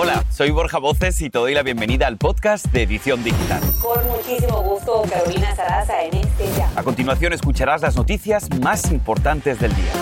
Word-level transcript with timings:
Hola, 0.00 0.24
soy 0.30 0.52
Borja 0.52 0.78
Voces 0.78 1.20
y 1.22 1.28
te 1.28 1.40
doy 1.40 1.54
la 1.54 1.64
bienvenida 1.64 2.06
al 2.06 2.18
podcast 2.18 2.66
de 2.66 2.84
Edición 2.84 3.24
Digital. 3.24 3.60
Con 3.82 4.06
muchísimo 4.06 4.62
gusto, 4.62 5.02
Carolina 5.10 5.56
Sarasa 5.56 6.04
en 6.04 6.18
este 6.18 6.46
ya. 6.56 6.70
A 6.76 6.84
continuación 6.84 7.32
escucharás 7.32 7.82
las 7.82 7.96
noticias 7.96 8.48
más 8.60 8.92
importantes 8.92 9.58
del 9.58 9.74
día. 9.74 9.92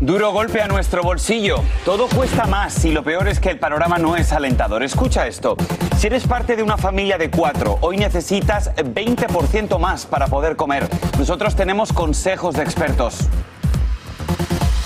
Duro 0.00 0.32
golpe 0.32 0.60
a 0.60 0.66
nuestro 0.66 1.04
bolsillo. 1.04 1.62
Todo 1.84 2.08
cuesta 2.08 2.46
más 2.46 2.84
y 2.84 2.90
lo 2.90 3.04
peor 3.04 3.28
es 3.28 3.38
que 3.38 3.50
el 3.50 3.60
panorama 3.60 3.98
no 3.98 4.16
es 4.16 4.32
alentador. 4.32 4.82
Escucha 4.82 5.28
esto. 5.28 5.56
Si 6.02 6.08
eres 6.08 6.26
parte 6.26 6.56
de 6.56 6.64
una 6.64 6.76
familia 6.76 7.16
de 7.16 7.30
cuatro, 7.30 7.78
hoy 7.80 7.96
necesitas 7.96 8.74
20% 8.74 9.78
más 9.78 10.04
para 10.04 10.26
poder 10.26 10.56
comer. 10.56 10.88
Nosotros 11.16 11.54
tenemos 11.54 11.92
consejos 11.92 12.56
de 12.56 12.64
expertos. 12.64 13.18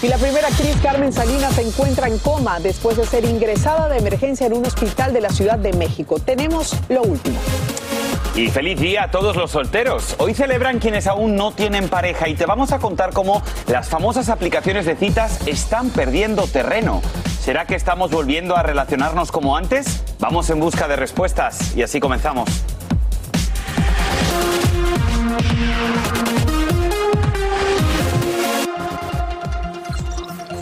Y 0.03 0.09
la 0.09 0.19
primera 0.19 0.49
actriz 0.49 0.77
Carmen 0.83 1.15
Salinas 1.15 1.55
se 1.55 1.63
encuentra 1.63 2.07
en 2.07 2.19
coma 2.19 2.61
después 2.61 2.99
de 2.99 3.07
ser 3.07 3.25
ingresada 3.25 3.89
de 3.89 3.97
emergencia 3.97 4.47
en 4.47 4.53
un 4.53 4.67
hospital 4.67 5.15
de 5.15 5.23
la 5.23 5.31
Ciudad 5.31 5.59
de 5.59 5.73
México. 5.73 6.19
Tenemos 6.19 6.77
lo 6.91 7.01
último. 7.01 7.39
Y 8.35 8.49
feliz 8.49 8.79
día 8.79 9.05
a 9.05 9.11
todos 9.11 9.37
los 9.37 9.53
solteros. 9.53 10.17
Hoy 10.19 10.35
celebran 10.35 10.81
quienes 10.81 11.07
aún 11.07 11.35
no 11.35 11.53
tienen 11.53 11.89
pareja 11.89 12.29
y 12.29 12.35
te 12.35 12.45
vamos 12.45 12.73
a 12.73 12.79
contar 12.79 13.15
cómo 13.15 13.41
las 13.69 13.89
famosas 13.89 14.29
aplicaciones 14.29 14.85
de 14.85 14.97
citas 14.97 15.49
están 15.49 15.89
perdiendo 15.89 16.47
terreno. 16.47 17.01
¿Será 17.41 17.65
que 17.65 17.75
estamos 17.75 18.11
volviendo 18.11 18.55
a 18.55 18.63
relacionarnos 18.63 19.33
como 19.33 19.57
antes? 19.57 20.05
Vamos 20.19 20.49
en 20.51 20.61
busca 20.61 20.89
de 20.89 20.97
respuestas 20.97 21.77
y 21.77 21.83
así 21.83 22.01
comenzamos. 22.01 22.49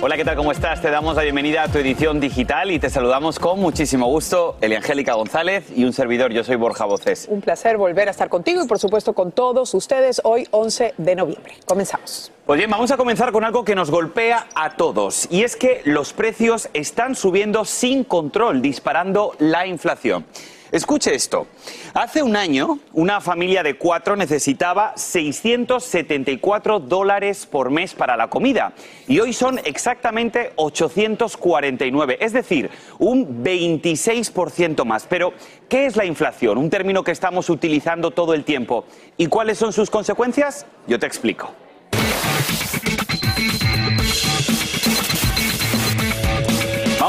Hola, 0.06 0.18
¿qué 0.18 0.24
tal? 0.26 0.36
¿Cómo 0.36 0.52
estás? 0.52 0.82
Te 0.82 0.90
damos 0.90 1.16
la 1.16 1.22
bienvenida 1.22 1.62
a 1.62 1.68
tu 1.68 1.78
edición 1.78 2.20
digital 2.20 2.70
y 2.70 2.78
te 2.78 2.90
saludamos 2.90 3.38
con 3.38 3.58
muchísimo 3.58 4.06
gusto, 4.06 4.58
Eliangélica 4.60 5.14
González 5.14 5.64
y 5.74 5.86
un 5.86 5.94
servidor, 5.94 6.30
yo 6.30 6.44
soy 6.44 6.56
Borja 6.56 6.84
Voces. 6.84 7.26
Un 7.30 7.40
placer 7.40 7.78
volver 7.78 8.08
a 8.08 8.10
estar 8.10 8.28
contigo 8.28 8.62
y 8.62 8.68
por 8.68 8.78
supuesto 8.78 9.14
con 9.14 9.32
todos 9.32 9.72
ustedes 9.72 10.20
hoy 10.22 10.46
11 10.50 10.92
de 10.98 11.16
noviembre. 11.16 11.54
Comenzamos. 11.64 12.30
Pues 12.44 12.58
bien, 12.58 12.68
vamos 12.70 12.90
a 12.90 12.98
comenzar 12.98 13.32
con 13.32 13.44
algo 13.44 13.64
que 13.64 13.74
nos 13.74 13.90
golpea 13.90 14.46
a 14.54 14.76
todos 14.76 15.26
y 15.30 15.42
es 15.42 15.56
que 15.56 15.80
los 15.86 16.12
precios 16.12 16.68
están 16.74 17.14
subiendo 17.14 17.64
sin 17.64 18.04
control, 18.04 18.60
disparando 18.60 19.34
la 19.38 19.66
inflación. 19.66 20.26
Escuche 20.74 21.14
esto. 21.14 21.46
Hace 21.94 22.20
un 22.20 22.34
año, 22.34 22.80
una 22.94 23.20
familia 23.20 23.62
de 23.62 23.78
cuatro 23.78 24.16
necesitaba 24.16 24.92
674 24.96 26.80
dólares 26.80 27.46
por 27.46 27.70
mes 27.70 27.94
para 27.94 28.16
la 28.16 28.28
comida 28.28 28.72
y 29.06 29.20
hoy 29.20 29.32
son 29.32 29.60
exactamente 29.64 30.52
849, 30.56 32.18
es 32.20 32.32
decir, 32.32 32.70
un 32.98 33.44
26% 33.44 34.84
más. 34.84 35.06
Pero, 35.08 35.32
¿qué 35.68 35.86
es 35.86 35.94
la 35.94 36.06
inflación? 36.06 36.58
Un 36.58 36.70
término 36.70 37.04
que 37.04 37.12
estamos 37.12 37.50
utilizando 37.50 38.10
todo 38.10 38.34
el 38.34 38.42
tiempo. 38.42 38.84
¿Y 39.16 39.28
cuáles 39.28 39.58
son 39.58 39.72
sus 39.72 39.90
consecuencias? 39.90 40.66
Yo 40.88 40.98
te 40.98 41.06
explico. 41.06 41.52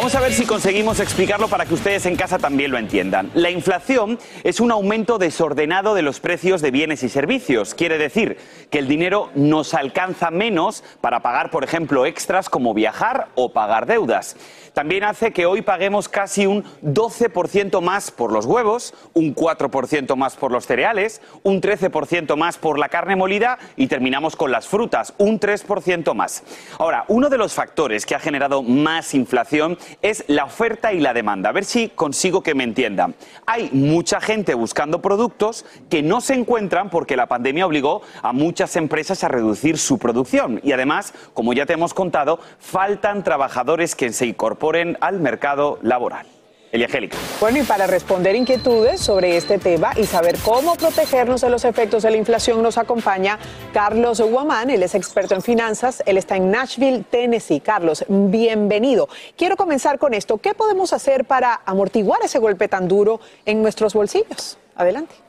Vamos 0.05 0.17
a 0.17 0.21
ver 0.21 0.33
si 0.33 0.45
conseguimos 0.45 0.99
explicarlo 0.99 1.47
para 1.47 1.65
que 1.65 1.73
ustedes 1.73 2.05
en 2.05 2.15
casa 2.15 2.37
también 2.37 2.69
lo 2.69 2.77
entiendan. 2.77 3.31
La 3.33 3.49
inflación 3.49 4.19
es 4.43 4.59
un 4.59 4.71
aumento 4.71 5.17
desordenado 5.17 5.95
de 5.95 6.03
los 6.03 6.19
precios 6.19 6.61
de 6.61 6.69
bienes 6.69 7.01
y 7.01 7.09
servicios. 7.09 7.73
Quiere 7.73 7.97
decir 7.97 8.37
que 8.69 8.77
el 8.77 8.87
dinero 8.87 9.31
nos 9.33 9.73
alcanza 9.73 10.29
menos 10.29 10.83
para 11.01 11.21
pagar, 11.21 11.49
por 11.49 11.63
ejemplo, 11.63 12.05
extras 12.05 12.51
como 12.51 12.75
viajar 12.75 13.29
o 13.33 13.51
pagar 13.51 13.87
deudas. 13.87 14.35
También 14.75 15.05
hace 15.05 15.31
que 15.31 15.45
hoy 15.45 15.61
paguemos 15.61 16.09
casi 16.09 16.45
un 16.45 16.65
12% 16.83 17.81
más 17.81 18.11
por 18.11 18.33
los 18.33 18.45
huevos, 18.45 18.93
un 19.13 19.33
4% 19.33 20.15
más 20.17 20.35
por 20.35 20.51
los 20.51 20.67
cereales, 20.67 21.21
un 21.43 21.61
13% 21.61 22.35
más 22.35 22.57
por 22.57 22.77
la 22.77 22.89
carne 22.89 23.15
molida 23.15 23.57
y 23.77 23.87
terminamos 23.87 24.35
con 24.35 24.51
las 24.51 24.67
frutas, 24.67 25.13
un 25.17 25.39
3% 25.39 26.13
más. 26.13 26.43
Ahora, 26.77 27.05
uno 27.07 27.29
de 27.29 27.37
los 27.37 27.53
factores 27.53 28.05
que 28.05 28.15
ha 28.15 28.19
generado 28.19 28.61
más 28.63 29.13
inflación 29.13 29.77
es 30.01 30.23
la 30.27 30.45
oferta 30.45 30.93
y 30.93 30.99
la 30.99 31.13
demanda. 31.13 31.49
A 31.49 31.53
ver 31.53 31.65
si 31.65 31.89
consigo 31.89 32.41
que 32.41 32.55
me 32.55 32.63
entiendan. 32.63 33.15
Hay 33.45 33.69
mucha 33.71 34.21
gente 34.21 34.53
buscando 34.53 35.01
productos 35.01 35.65
que 35.89 36.01
no 36.01 36.21
se 36.21 36.33
encuentran 36.33 36.89
porque 36.89 37.15
la 37.15 37.27
pandemia 37.27 37.65
obligó 37.65 38.01
a 38.21 38.33
muchas 38.33 38.75
empresas 38.75 39.23
a 39.23 39.27
reducir 39.27 39.77
su 39.77 39.97
producción. 39.97 40.59
Y 40.63 40.71
además, 40.71 41.13
como 41.33 41.53
ya 41.53 41.65
te 41.65 41.73
hemos 41.73 41.93
contado, 41.93 42.39
faltan 42.59 43.23
trabajadores 43.23 43.95
que 43.95 44.11
se 44.11 44.27
incorporen 44.27 44.97
al 45.01 45.19
mercado 45.19 45.79
laboral. 45.81 46.34
Eliangélica. 46.75 47.17
Bueno, 47.39 47.59
y 47.59 47.63
para 47.63 47.87
responder 47.87 48.35
inquietudes 48.35 49.01
sobre 49.01 49.37
este 49.37 49.57
tema 49.57 49.93
y 49.95 50.05
saber 50.05 50.37
cómo 50.43 50.75
protegernos 50.75 51.41
de 51.41 51.49
los 51.49 51.65
efectos 51.65 52.03
de 52.03 52.11
la 52.11 52.17
inflación, 52.17 52.61
nos 52.61 52.77
acompaña 52.77 53.39
Carlos 53.73 54.21
Guamán, 54.21 54.69
él 54.69 54.83
es 54.83 54.95
experto 54.95 55.35
en 55.35 55.41
finanzas, 55.41 56.03
él 56.05 56.17
está 56.17 56.35
en 56.35 56.51
Nashville, 56.51 57.03
Tennessee. 57.09 57.59
Carlos, 57.59 58.05
bienvenido. 58.07 59.09
Quiero 59.37 59.57
comenzar 59.57 59.97
con 59.99 60.13
esto. 60.13 60.37
¿Qué 60.37 60.53
podemos 60.53 60.93
hacer 60.93 61.25
para 61.25 61.61
amortiguar 61.65 62.19
ese 62.23 62.39
golpe 62.39 62.67
tan 62.67 62.87
duro 62.87 63.19
en 63.45 63.61
nuestros 63.61 63.93
bolsillos? 63.93 64.57
Adelante. 64.75 65.24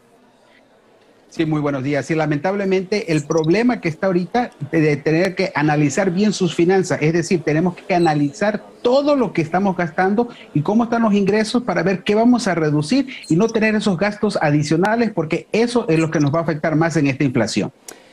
Sí, 1.28 1.44
muy 1.44 1.60
buenos 1.60 1.82
días. 1.82 2.06
Sí, 2.06 2.14
lamentablemente 2.14 3.12
el 3.12 3.26
problema 3.26 3.81
que 3.81 3.88
está 3.88 4.06
ahorita 4.06 4.53
de 4.70 4.97
tener 4.97 5.34
que 5.34 5.53
analizar 5.54 6.10
bien 6.10 6.32
sus 6.32 6.54
finanzas, 6.54 7.03
es 7.03 7.12
decir, 7.12 7.42
tenemos 7.42 7.76
que 7.76 7.94
analizar 7.94 8.62
todo 8.81 9.16
lo 9.16 9.32
que 9.32 9.42
estamos 9.42 9.76
gastando 9.76 10.28
y 10.54 10.62
cómo 10.62 10.84
están 10.84 11.03
los 11.03 11.12
ingresos 11.12 11.65
para 11.65 11.82
ver 11.82 12.04
qué 12.04 12.15
vamos 12.15 12.47
a 12.48 12.54
reducir 12.54 13.09
y 13.28 13.36
no 13.36 13.48
tener 13.48 13.75
esos 13.75 13.98
gastos 13.98 14.38
adicionales, 14.41 15.10
porque 15.10 15.48
eso 15.53 15.84
es 15.88 15.98
lo 15.98 16.10
que 16.10 16.20
nos 16.20 16.34
va 16.34 16.38
a 16.38 16.42
afectar 16.42 16.76
más 16.76 16.97
en 16.97 17.09
esta 17.09 17.25
inflación. 17.25 17.72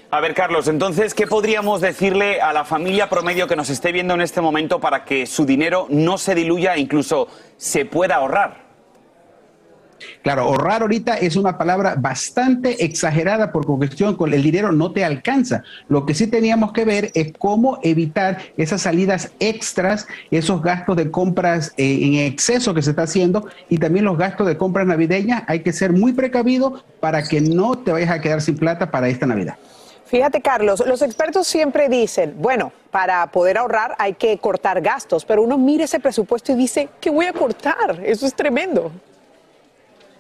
A 0.09 0.19
ver, 0.19 0.35
Carlos, 0.35 0.68
entonces, 0.68 1.13
¿qué 1.13 1.25
podríamos 1.25 1.81
decirle 1.81 2.40
a 2.40 2.53
la 2.53 2.66
familia 2.66 3.09
promedio 3.09 3.47
que 3.47 3.56
nos 3.56 3.69
esté 3.69 3.91
viendo 3.91 4.13
en 4.13 4.22
este 4.22 4.41
momento 4.41 4.79
para 4.79 5.06
que 5.06 5.25
su 5.25 5.46
dinero 5.46 5.88
no 5.90 6.19
se 6.19 6.35
diluya 6.35 6.75
e 6.75 6.81
incluso 6.81 7.28
se 7.57 7.85
pueda 7.85 8.18
ahorrar? 8.18 8.62
Claro, 10.22 10.44
ahorrar 10.44 10.81
ahorita 10.81 11.16
es 11.18 11.36
una 11.36 11.58
palabra 11.58 11.96
bastante 11.97 12.84
exagerada 12.84 13.52
porque 13.52 13.74
cuestión 13.74 14.16
con 14.16 14.34
el 14.34 14.44
dinero 14.44 14.72
no 14.72 14.91
te 14.91 15.03
alcanza. 15.03 15.64
Lo 15.88 16.06
que 16.06 16.14
sí 16.14 16.28
teníamos 16.28 16.72
que 16.74 16.86
ver 16.86 17.12
es 17.14 17.34
cómo 17.38 17.80
evitar 17.84 18.40
esas 18.58 18.81
salidas 18.81 19.31
extras, 19.40 20.08
esos 20.31 20.62
gastos 20.62 20.96
de 20.97 21.12
compras 21.12 21.74
eh, 21.78 22.00
en 22.02 22.16
exceso 22.16 22.74
que 22.74 22.81
se 22.81 22.91
está 22.91 23.03
haciendo 23.03 23.47
y 23.69 23.78
también 23.78 24.06
los 24.06 24.18
gastos 24.18 24.47
de 24.47 24.58
compras 24.58 24.88
navideñas. 24.88 25.44
Hay 25.47 25.62
que 25.62 25.74
ser 25.74 25.94
muy 25.94 26.14
precavido 26.14 26.84
para 27.00 27.24
que 27.24 27.41
no 27.41 27.78
te 27.78 27.91
vayas 27.91 28.12
a 28.12 28.22
quedar 28.22 28.41
sin 28.41 28.58
plata 28.58 28.91
para 28.91 29.08
esta 29.09 29.25
Navidad. 29.25 29.58
Fíjate, 30.06 30.41
Carlos, 30.41 30.84
los 30.85 31.02
expertos 31.02 31.47
siempre 31.47 31.90
dicen, 31.90 32.35
bueno, 32.38 32.72
para 32.91 33.25
poder 33.28 33.58
ahorrar 33.58 33.96
hay 33.97 34.14
que 34.14 34.38
cortar 34.38 34.80
gastos, 34.80 35.25
pero 35.25 35.41
uno 35.41 35.58
mira 35.58 35.85
ese 35.85 36.00
presupuesto 36.00 36.52
y 36.52 36.56
dice, 36.56 36.90
¿qué 37.02 37.09
voy 37.09 37.25
a 37.25 37.34
cortar? 37.34 38.00
Eso 38.06 38.28
es 38.28 38.35
tremendo. 38.35 38.91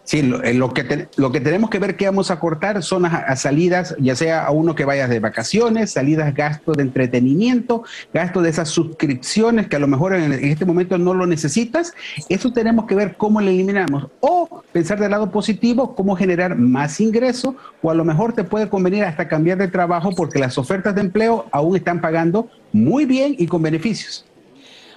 Sí, 0.05 0.19
eh, 0.43 0.53
lo, 0.53 0.73
que 0.73 1.07
lo 1.15 1.31
que 1.31 1.39
tenemos 1.39 1.69
que 1.69 1.79
ver 1.79 1.95
que 1.95 2.05
vamos 2.05 2.29
a 2.29 2.37
cortar 2.37 2.83
son 2.83 3.05
a, 3.05 3.35
salidas, 3.37 3.95
ya 3.99 4.15
sea 4.15 4.45
a 4.45 4.51
uno 4.51 4.75
que 4.75 4.83
vayas 4.83 5.09
de 5.09 5.21
vacaciones, 5.21 5.91
salidas, 5.91 6.33
gastos 6.33 6.75
de 6.75 6.83
entretenimiento, 6.83 7.83
gastos 8.13 8.43
de 8.43 8.49
esas 8.49 8.67
suscripciones 8.67 9.67
que 9.67 9.77
a 9.77 9.79
lo 9.79 9.87
mejor 9.87 10.13
en, 10.13 10.33
este 10.33 10.65
momento 10.65 10.97
no 10.97 11.13
lo 11.13 11.25
necesitas. 11.25 11.93
Eso 12.27 12.51
tenemos 12.51 12.85
que 12.85 12.95
ver 12.95 13.15
cómo 13.15 13.39
lo 13.39 13.49
eliminamos. 13.49 14.07
O 14.19 14.61
pensar 14.73 14.99
del 14.99 15.11
lado 15.11 15.31
positivo, 15.31 15.95
cómo 15.95 16.17
generar 16.17 16.57
más 16.57 16.99
ingreso, 16.99 17.55
o 17.81 17.89
a 17.89 17.93
lo 17.93 18.03
mejor 18.03 18.33
te 18.33 18.43
puede 18.43 18.67
convenir 18.67 19.05
hasta 19.05 19.29
cambiar 19.29 19.57
de 19.57 19.69
trabajo 19.69 20.11
porque 20.11 20.37
las 20.37 20.57
ofertas 20.57 20.95
de 20.95 21.01
empleo 21.01 21.45
aún 21.51 21.77
están 21.77 22.01
pagando 22.01 22.49
muy 22.73 23.05
bien 23.05 23.35
y 23.37 23.47
con 23.47 23.61
beneficios. 23.61 24.25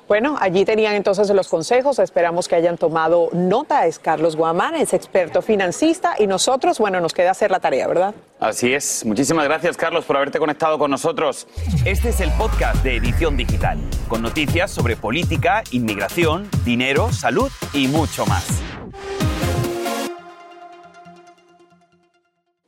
Bueno, 0.08 0.37
allí 0.41 0.64
tenían 0.64 0.94
entonces 0.94 1.29
los 1.31 1.49
consejos. 1.49 1.99
Esperamos 1.99 2.47
que 2.47 2.55
hayan 2.55 2.79
tomado 2.79 3.29
nota. 3.32 3.87
Es 3.87 3.99
Carlos 3.99 4.37
Guamán, 4.37 4.76
es 4.76 4.94
experto 4.94 5.43
financista 5.43 6.14
y 6.19 6.26
nosotros, 6.26 6.79
bueno, 6.79 7.00
nos 7.00 7.12
queda 7.12 7.32
hacer 7.32 7.50
la 7.50 7.58
tarea, 7.58 7.88
¿verdad? 7.88 8.14
Así 8.38 8.73
es. 8.73 9.05
Muchísimas 9.05 9.44
gracias, 9.47 9.76
Carlos, 9.76 10.05
por 10.05 10.17
haberte 10.17 10.38
conectado 10.38 10.79
con 10.79 10.91
nosotros. 10.91 11.49
Este 11.85 12.11
es 12.11 12.20
el 12.20 12.31
podcast 12.32 12.85
de 12.85 12.97
Edición 12.97 13.37
Digital, 13.37 13.79
con 14.08 14.23
noticias 14.23 14.70
sobre 14.70 14.94
política, 14.94 15.64
inmigración, 15.73 16.49
dinero, 16.64 17.12
salud 17.12 17.50
y 17.73 17.88
mucho 17.88 18.26
más. 18.26 18.62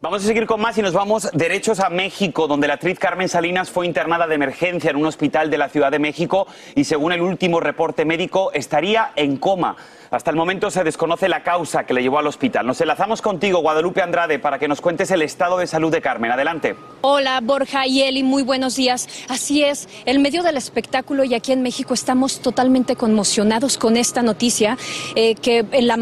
Vamos 0.08 0.24
a 0.24 0.26
seguir 0.26 0.46
con 0.46 0.58
más 0.62 0.78
y 0.78 0.80
nos 0.80 0.94
vamos 0.94 1.28
derechos 1.34 1.80
a 1.80 1.90
México, 1.90 2.48
donde 2.48 2.66
la 2.66 2.72
actriz 2.72 2.98
Carmen 2.98 3.28
Salinas 3.28 3.70
fue 3.70 3.84
internada 3.84 4.26
de 4.26 4.36
emergencia 4.36 4.88
en 4.88 4.96
un 4.96 5.04
hospital 5.04 5.50
de 5.50 5.58
la 5.58 5.68
Ciudad 5.68 5.90
de 5.90 5.98
México 5.98 6.46
y 6.74 6.84
según 6.84 7.12
el 7.12 7.20
último 7.20 7.60
reporte 7.60 8.06
médico 8.06 8.50
estaría 8.54 9.12
en 9.16 9.36
coma. 9.36 9.76
Hasta 10.10 10.30
el 10.30 10.36
momento 10.36 10.70
se 10.70 10.84
desconoce 10.84 11.28
la 11.28 11.42
causa 11.42 11.84
que 11.84 11.92
le 11.92 12.00
llevó 12.00 12.18
al 12.18 12.26
hospital. 12.26 12.66
Nos 12.66 12.80
enlazamos 12.80 13.20
contigo, 13.20 13.60
Guadalupe 13.60 14.00
Andrade, 14.00 14.38
para 14.38 14.58
que 14.58 14.66
nos 14.66 14.80
cuentes 14.80 15.10
el 15.10 15.20
estado 15.20 15.58
de 15.58 15.66
salud 15.66 15.92
de 15.92 16.00
Carmen. 16.00 16.30
Adelante. 16.30 16.76
Hola, 17.02 17.40
Borja 17.42 17.86
y 17.86 18.02
Eli, 18.02 18.22
muy 18.22 18.42
buenos 18.42 18.74
días. 18.74 19.06
Así 19.28 19.62
es, 19.62 19.86
en 20.06 20.22
medio 20.22 20.42
del 20.42 20.56
espectáculo 20.56 21.24
y 21.24 21.34
aquí 21.34 21.52
en 21.52 21.62
México 21.62 21.92
estamos 21.92 22.40
totalmente 22.40 22.96
conmocionados 22.96 23.76
con 23.76 23.98
esta 23.98 24.22
noticia, 24.22 24.78
eh, 25.14 25.34
que 25.34 25.66
en 25.72 25.86
la, 25.86 25.96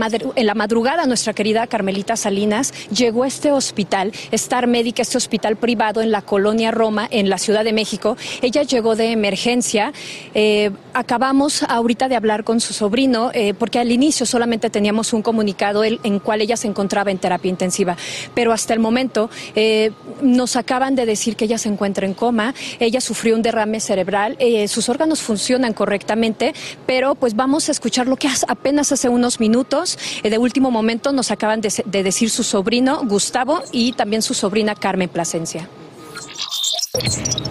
madrugada 0.55 1.05
nuestra 1.07 1.35
querida 1.35 1.67
Carmelita 1.67 2.17
Salinas 2.17 2.73
llegó 2.91 3.25
a 3.25 3.27
este 3.27 3.51
hospital, 3.51 4.13
Star 4.31 4.69
Médica, 4.69 5.03
este 5.03 5.19
hospital 5.19 5.57
privado 5.57 6.01
en 6.01 6.13
la 6.13 6.23
colonia 6.23 6.71
Roma, 6.71 7.09
en 7.11 7.29
la 7.29 7.39
Ciudad 7.39 7.65
de 7.65 7.73
México. 7.73 8.17
Ella 8.41 8.63
llegó 8.63 8.95
de 8.95 9.11
emergencia. 9.11 9.93
Eh, 10.33 10.71
acabamos 10.95 11.65
ahorita 11.65 12.09
de 12.09 12.15
hablar 12.15 12.45
con 12.45 12.61
su 12.61 12.73
sobrino, 12.73 13.33
eh, 13.35 13.53
porque 13.53 13.81
al 13.81 13.96
inicio 13.97 14.25
solamente 14.25 14.71
teníamos 14.71 15.13
un 15.13 15.23
comunicado 15.23 15.83
en 15.85 16.19
cual 16.21 16.41
ella 16.41 16.57
se 16.57 16.69
encontraba 16.69 17.11
en 17.11 17.19
terapia 17.19 17.51
intensiva, 17.51 17.97
pero 18.35 18.53
hasta 18.53 18.73
el 18.73 18.79
momento 18.79 19.29
eh, 19.55 19.91
nos 20.23 20.57
acaban 20.57 20.95
de 20.95 21.07
decir 21.07 21.35
que 21.37 21.47
ella 21.47 21.59
se 21.59 21.69
encuentra 21.69 22.07
en 22.07 22.15
coma, 22.15 22.55
ella 22.79 23.01
sufrió 23.01 23.35
un 23.35 23.43
derrame 23.43 23.81
cerebral, 23.81 24.37
eh, 24.39 24.69
sus 24.69 24.89
órganos 24.89 25.21
funcionan 25.21 25.73
correctamente, 25.73 26.55
pero 26.87 27.15
pues 27.15 27.35
vamos 27.35 27.69
a 27.69 27.73
escuchar 27.73 28.07
lo 28.07 28.17
que 28.17 28.29
apenas 28.49 28.93
hace 28.93 29.09
unos 29.09 29.41
minutos, 29.41 29.99
eh, 30.23 30.31
de 30.31 30.39
último 30.39 30.71
momento 30.71 31.13
nos 31.13 31.31
acaban 31.31 31.61
de, 31.61 31.73
de 31.85 32.03
decir 32.03 32.31
su 32.31 32.45
sobrino 32.45 33.03
Gustavo 33.05 33.63
y 33.73 33.93
también 33.93 34.23
su 34.23 34.35
sobrina 34.35 34.75
Carmen 34.75 35.09
Plasencia. 35.09 35.69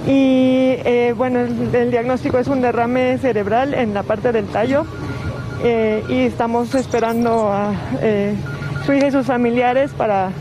Y 0.08 0.76
bueno, 1.14 1.40
el, 1.40 1.92
diagnóstico 1.92 2.40
es 2.40 2.48
un 2.48 2.62
derrame 2.62 3.18
cerebral 3.18 3.74
en 3.74 3.94
la 3.94 4.04
parte 4.04 4.32
del 4.32 4.46
tallo 4.46 4.86
eh, 5.64 6.04
y 6.10 6.20
estamos 6.22 6.74
esperando 6.76 7.52
a 7.52 7.74
eh, 8.02 8.36
su 8.86 8.94
hija 8.94 9.08
y 9.08 9.12
sus 9.12 9.26
familiares 9.26 9.92
para 9.92 10.32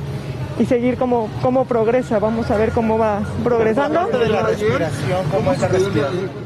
y 0.58 0.66
seguir 0.66 0.96
cómo, 0.96 1.28
cómo 1.42 1.64
progresa. 1.64 2.18
Vamos 2.18 2.50
a 2.50 2.56
ver 2.56 2.70
cómo 2.72 2.98
va 2.98 3.22
progresando. 3.42 4.06
De 4.06 4.28
la 4.28 4.42
respiración, 4.42 5.26
¿cómo 5.30 5.52
es 5.52 5.60
la 5.60 5.68
respiración? 5.68 6.44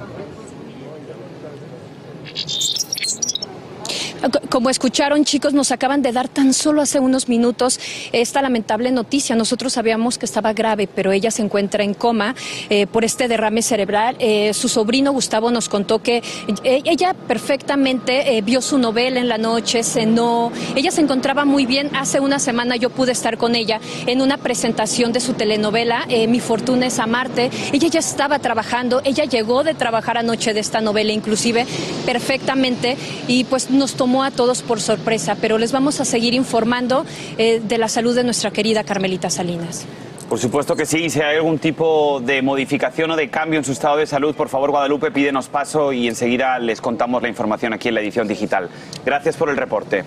Como 4.48 4.70
escucharon, 4.70 5.26
chicos, 5.26 5.52
nos 5.52 5.72
acaban 5.72 6.00
de 6.00 6.10
dar 6.10 6.26
tan 6.26 6.54
solo 6.54 6.80
hace 6.80 7.00
unos 7.00 7.28
minutos 7.28 7.78
esta 8.12 8.40
lamentable 8.40 8.90
noticia. 8.90 9.36
Nosotros 9.36 9.74
sabíamos 9.74 10.16
que 10.16 10.24
estaba 10.24 10.54
grave, 10.54 10.86
pero 10.86 11.12
ella 11.12 11.30
se 11.30 11.42
encuentra 11.42 11.84
en 11.84 11.92
coma 11.92 12.34
eh, 12.70 12.86
por 12.86 13.04
este 13.04 13.28
derrame 13.28 13.60
cerebral. 13.60 14.16
Eh, 14.20 14.54
su 14.54 14.70
sobrino 14.70 15.12
Gustavo 15.12 15.50
nos 15.50 15.68
contó 15.68 16.02
que 16.02 16.22
eh, 16.64 16.80
ella 16.86 17.12
perfectamente 17.12 18.40
vio 18.40 18.62
su 18.62 18.78
novela 18.78 19.20
en 19.20 19.28
la 19.28 19.36
noche, 19.36 19.82
cenó. 19.82 20.50
Ella 20.74 20.92
se 20.92 21.02
encontraba 21.02 21.44
muy 21.44 21.66
bien. 21.66 21.90
Hace 21.94 22.18
una 22.20 22.38
semana 22.38 22.76
yo 22.76 22.88
pude 22.88 23.12
estar 23.12 23.36
con 23.36 23.54
ella 23.54 23.80
en 24.06 24.22
una 24.22 24.38
presentación 24.38 25.12
de 25.12 25.20
su 25.20 25.34
telenovela, 25.34 26.06
Mi 26.06 26.40
fortuna 26.40 26.86
es 26.86 26.98
amarte. 26.98 27.50
Ella 27.72 27.88
ya 27.88 28.00
estaba 28.00 28.38
trabajando, 28.38 29.02
ella 29.04 29.24
llegó 29.24 29.62
de 29.62 29.74
trabajar 29.74 30.16
anoche 30.16 30.54
de 30.54 30.60
esta 30.60 30.80
novela, 30.80 31.12
inclusive 31.12 31.66
perfectamente, 32.06 32.96
y 33.26 33.44
pues 33.44 33.70
nos 33.70 33.94
tomó 33.94 34.24
a 34.24 34.30
todos 34.38 34.62
por 34.62 34.81
sorpresa, 34.81 35.37
pero 35.40 35.58
les 35.58 35.73
vamos 35.73 36.00
a 36.00 36.05
seguir 36.05 36.32
informando 36.32 37.05
eh, 37.38 37.61
de 37.61 37.76
la 37.76 37.88
salud 37.88 38.14
de 38.14 38.23
nuestra 38.23 38.52
querida 38.52 38.85
Carmelita 38.85 39.31
Salinas. 39.31 39.85
Por 40.29 40.38
supuesto 40.38 40.76
que 40.76 40.87
sí, 40.87 41.11
si 41.11 41.20
hay 41.20 41.38
algún 41.38 41.58
tipo 41.58 42.20
de 42.20 42.40
modificación 42.40 43.11
o 43.11 43.17
de 43.17 43.31
cambio 43.31 43.58
en 43.58 43.64
su 43.64 43.73
estado 43.73 43.96
de 43.96 44.06
salud, 44.06 44.37
por 44.37 44.49
favor, 44.49 44.70
Guadalupe, 44.70 45.11
pídenos 45.11 45.49
paso 45.49 45.93
y 45.93 46.06
enseguida 46.06 46.56
les 46.61 46.81
contamos 46.81 47.20
la 47.20 47.29
información 47.29 47.73
aquí 47.73 47.88
en 47.88 47.94
la 47.94 48.00
edición 48.00 48.29
digital. 48.29 48.69
Gracias 49.05 49.37
por 49.37 49.50
el 49.50 49.56
reporte. 49.56 50.05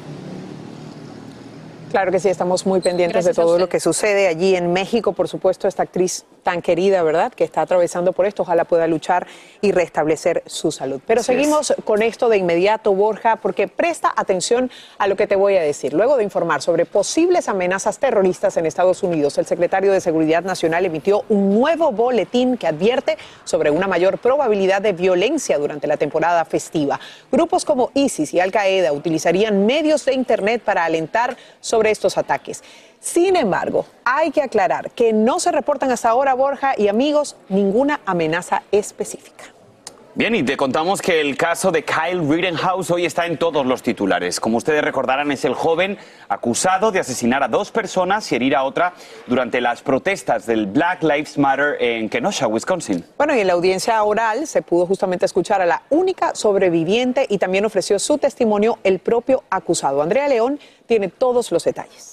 Claro 1.90 2.10
que 2.10 2.22
sí, 2.22 2.30
estamos 2.30 2.66
muy 2.66 2.80
pendientes 2.80 3.26
de 3.26 3.34
todo 3.34 3.60
lo 3.60 3.68
que 3.68 3.82
sucede 3.82 4.30
allí 4.30 4.56
en 4.56 4.72
México. 4.72 5.12
Por 5.12 5.28
supuesto, 5.28 5.68
esta 5.68 5.84
actriz 5.84 6.24
tan 6.44 6.62
querida, 6.62 7.04
¿verdad?, 7.04 7.32
que 7.34 7.44
está 7.44 7.62
atravesando 7.62 8.14
por 8.14 8.26
esto, 8.26 8.44
ojalá 8.44 8.66
pueda 8.66 8.88
luchar 8.88 9.28
y 9.62 9.72
restablecer 9.72 10.44
su 10.46 10.72
salud. 10.72 11.02
Pero 11.06 11.24
seguimos 11.24 11.74
con 11.86 12.02
esto 12.02 12.30
de 12.30 12.38
inmediato, 12.38 12.94
Borja, 12.94 13.36
porque 13.38 13.68
presta 13.68 14.12
atención 14.16 14.72
a 14.98 15.08
lo 15.08 15.16
que 15.16 15.28
te 15.28 15.36
voy 15.36 15.58
a 15.58 15.62
decir. 15.62 15.94
Luego 15.94 16.18
de 16.18 16.24
informar 16.24 16.62
sobre 16.62 16.86
posibles 16.86 17.48
amenazas 17.48 18.00
terroristas 18.00 18.58
en 18.58 18.66
Estados 18.66 19.04
Unidos, 19.04 19.38
el 19.38 19.46
secretario 19.46 19.92
de 19.92 20.02
Seguridad 20.02 20.44
Nacional 20.44 20.86
emitió 20.86 21.24
un 21.30 21.54
nuevo 21.60 21.92
boletín 21.92 22.58
que 22.58 22.68
advierte 22.68 23.18
sobre 23.44 23.70
una 23.70 23.88
mayor 23.88 24.18
probabilidad 24.18 24.82
de 24.82 24.94
violencia 24.94 25.58
durante 25.58 25.88
la 25.88 25.98
temporada 25.98 26.44
festiva. 26.46 27.00
Grupos 27.32 27.66
como 27.66 27.92
ISIS 27.94 28.34
y 28.34 28.40
Al 28.40 28.52
Qaeda 28.52 28.94
utilizarían 28.94 29.66
medios 29.66 30.06
de 30.06 30.14
Internet 30.14 30.62
para 30.64 30.86
alentar 30.86 31.38
sobre 31.60 31.92
estos 31.92 32.18
ataques. 32.18 32.64
Sin 33.02 33.36
embargo, 33.36 33.88
hay 34.06 34.30
que 34.30 34.44
aclarar 34.44 34.92
que 34.92 35.12
no 35.12 35.40
se 35.40 35.52
reportan 35.52 35.90
hasta 35.90 36.10
ahora, 36.10 36.36
Borja 36.36 36.76
y 36.78 36.88
amigos, 36.88 37.36
ninguna 37.50 38.00
amenaza 38.06 38.62
específica. 38.72 39.46
Bien, 40.14 40.36
y 40.36 40.44
te 40.44 40.56
contamos 40.56 41.02
que 41.02 41.20
el 41.20 41.36
caso 41.36 41.72
de 41.72 41.84
Kyle 41.84 42.22
Rittenhouse 42.30 42.92
hoy 42.92 43.06
está 43.06 43.26
en 43.26 43.38
todos 43.38 43.66
los 43.66 43.82
titulares. 43.82 44.40
Como 44.40 44.58
ustedes 44.58 44.84
recordarán, 44.84 45.32
es 45.32 45.46
el 45.46 45.56
joven 45.56 45.98
acusado 46.30 46.92
de 46.92 47.00
asesinar 47.00 47.42
a 47.42 47.48
dos 47.48 47.72
personas 47.72 48.32
y 48.32 48.36
herir 48.36 48.56
a 48.56 48.66
otra 48.66 48.94
durante 49.26 49.62
las 49.62 49.82
protestas 49.82 50.46
del 50.46 50.68
Black 50.68 51.02
Lives 51.02 51.40
Matter 51.40 51.78
en 51.80 52.08
Kenosha, 52.08 52.46
Wisconsin. 52.46 53.04
Bueno, 53.18 53.36
y 53.36 53.40
en 53.40 53.48
la 53.48 53.54
audiencia 53.54 54.04
oral 54.04 54.46
se 54.46 54.62
pudo 54.62 54.86
justamente 54.86 55.26
escuchar 55.26 55.60
a 55.60 55.66
la 55.66 55.82
única 55.90 56.36
sobreviviente 56.36 57.26
y 57.28 57.40
también 57.40 57.66
ofreció 57.66 57.98
su 57.98 58.20
testimonio 58.20 58.78
el 58.84 59.00
propio 59.00 59.44
acusado. 59.50 60.04
Andrea 60.04 60.28
León 60.28 60.60
tiene 60.86 61.08
todos 61.08 61.52
los 61.52 61.64
detalles. 61.64 62.11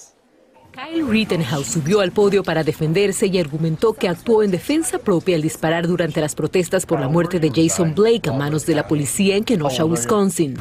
Kyle 0.79 1.05
Rittenhouse 1.05 1.67
subió 1.67 1.99
al 1.99 2.11
podio 2.11 2.41
para 2.41 2.63
defenderse 2.63 3.27
y 3.27 3.37
argumentó 3.37 3.93
que 3.93 4.07
actuó 4.07 4.43
en 4.43 4.51
defensa 4.51 4.97
propia 4.97 5.35
al 5.35 5.41
disparar 5.41 5.87
durante 5.87 6.21
las 6.21 6.35
protestas 6.35 6.85
por 6.85 7.01
la 7.01 7.09
muerte 7.09 7.39
de 7.39 7.51
Jason 7.53 7.93
Blake 7.93 8.29
a 8.29 8.33
manos 8.33 8.65
de 8.65 8.75
la 8.75 8.87
policía 8.87 9.35
en 9.35 9.43
Kenosha, 9.43 9.83
Wisconsin. 9.83 10.57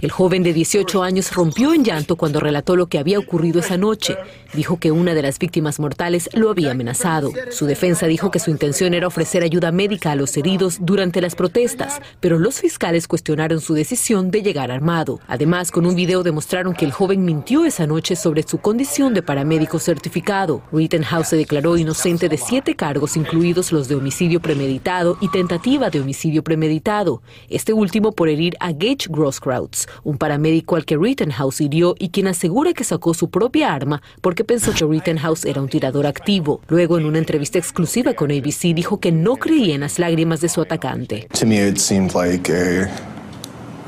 El 0.00 0.10
joven 0.10 0.42
de 0.42 0.54
18 0.54 1.02
años 1.02 1.34
rompió 1.34 1.74
en 1.74 1.84
llanto 1.84 2.16
cuando 2.16 2.40
relató 2.40 2.74
lo 2.74 2.86
que 2.86 2.98
había 2.98 3.18
ocurrido 3.18 3.60
esa 3.60 3.76
noche. 3.76 4.16
Dijo 4.54 4.78
que 4.78 4.92
una 4.92 5.12
de 5.12 5.20
las 5.20 5.38
víctimas 5.38 5.78
mortales 5.78 6.30
lo 6.32 6.48
había 6.48 6.70
amenazado. 6.70 7.30
Su 7.50 7.66
defensa 7.66 8.06
dijo 8.06 8.30
que 8.30 8.38
su 8.38 8.50
intención 8.50 8.94
era 8.94 9.06
ofrecer 9.06 9.42
ayuda 9.42 9.72
médica 9.72 10.12
a 10.12 10.16
los 10.16 10.34
heridos 10.38 10.78
durante 10.80 11.20
las 11.20 11.34
protestas, 11.34 12.00
pero 12.18 12.38
los 12.38 12.60
fiscales 12.60 13.06
cuestionaron 13.06 13.60
su 13.60 13.74
decisión 13.74 14.30
de 14.30 14.42
llegar 14.42 14.70
armado. 14.70 15.20
Además, 15.28 15.70
con 15.70 15.84
un 15.84 15.94
video 15.94 16.22
demostraron 16.22 16.72
que 16.72 16.86
el 16.86 16.92
joven 16.92 17.22
mintió 17.26 17.66
esa 17.66 17.86
noche 17.86 18.16
sobre 18.16 18.42
su 18.42 18.56
condición 18.56 19.12
de 19.12 19.22
paramédico 19.22 19.78
certificado. 19.78 20.62
Rittenhouse 20.72 21.28
se 21.28 21.36
declaró 21.36 21.76
inocente 21.76 22.30
de 22.30 22.38
siete 22.38 22.74
cargos, 22.74 23.18
incluidos 23.18 23.70
los 23.70 23.86
de 23.88 23.96
homicidio 23.96 24.40
premeditado 24.40 25.18
y 25.20 25.28
tentativa 25.28 25.90
de 25.90 26.00
homicidio 26.00 26.42
premeditado, 26.42 27.20
este 27.50 27.74
último 27.74 28.12
por 28.12 28.30
herir 28.30 28.56
a 28.60 28.72
Gage 28.72 29.08
Grosskreutz, 29.10 29.89
un 30.04 30.18
paramédico 30.18 30.76
al 30.76 30.84
que 30.84 30.96
Rittenhouse 30.96 31.60
hirió 31.60 31.94
y 31.98 32.10
quien 32.10 32.26
asegura 32.26 32.72
que 32.72 32.84
sacó 32.84 33.14
su 33.14 33.30
propia 33.30 33.72
arma 33.72 34.02
porque 34.20 34.44
pensó 34.44 34.72
que 34.72 34.84
Rittenhouse 34.84 35.44
era 35.44 35.60
un 35.60 35.68
tirador 35.68 36.06
activo. 36.06 36.60
Luego, 36.68 36.98
en 36.98 37.06
una 37.06 37.18
entrevista 37.18 37.58
exclusiva 37.58 38.14
con 38.14 38.30
ABC, 38.30 38.74
dijo 38.74 39.00
que 39.00 39.12
no 39.12 39.36
creía 39.36 39.74
en 39.74 39.80
las 39.82 39.98
lágrimas 39.98 40.40
de 40.40 40.48
su 40.48 40.60
atacante. 40.60 41.28
To 41.38 41.46
me, 41.46 41.56
it 41.56 41.78
seemed 41.78 42.14
like 42.14 42.50
a, 42.50 42.88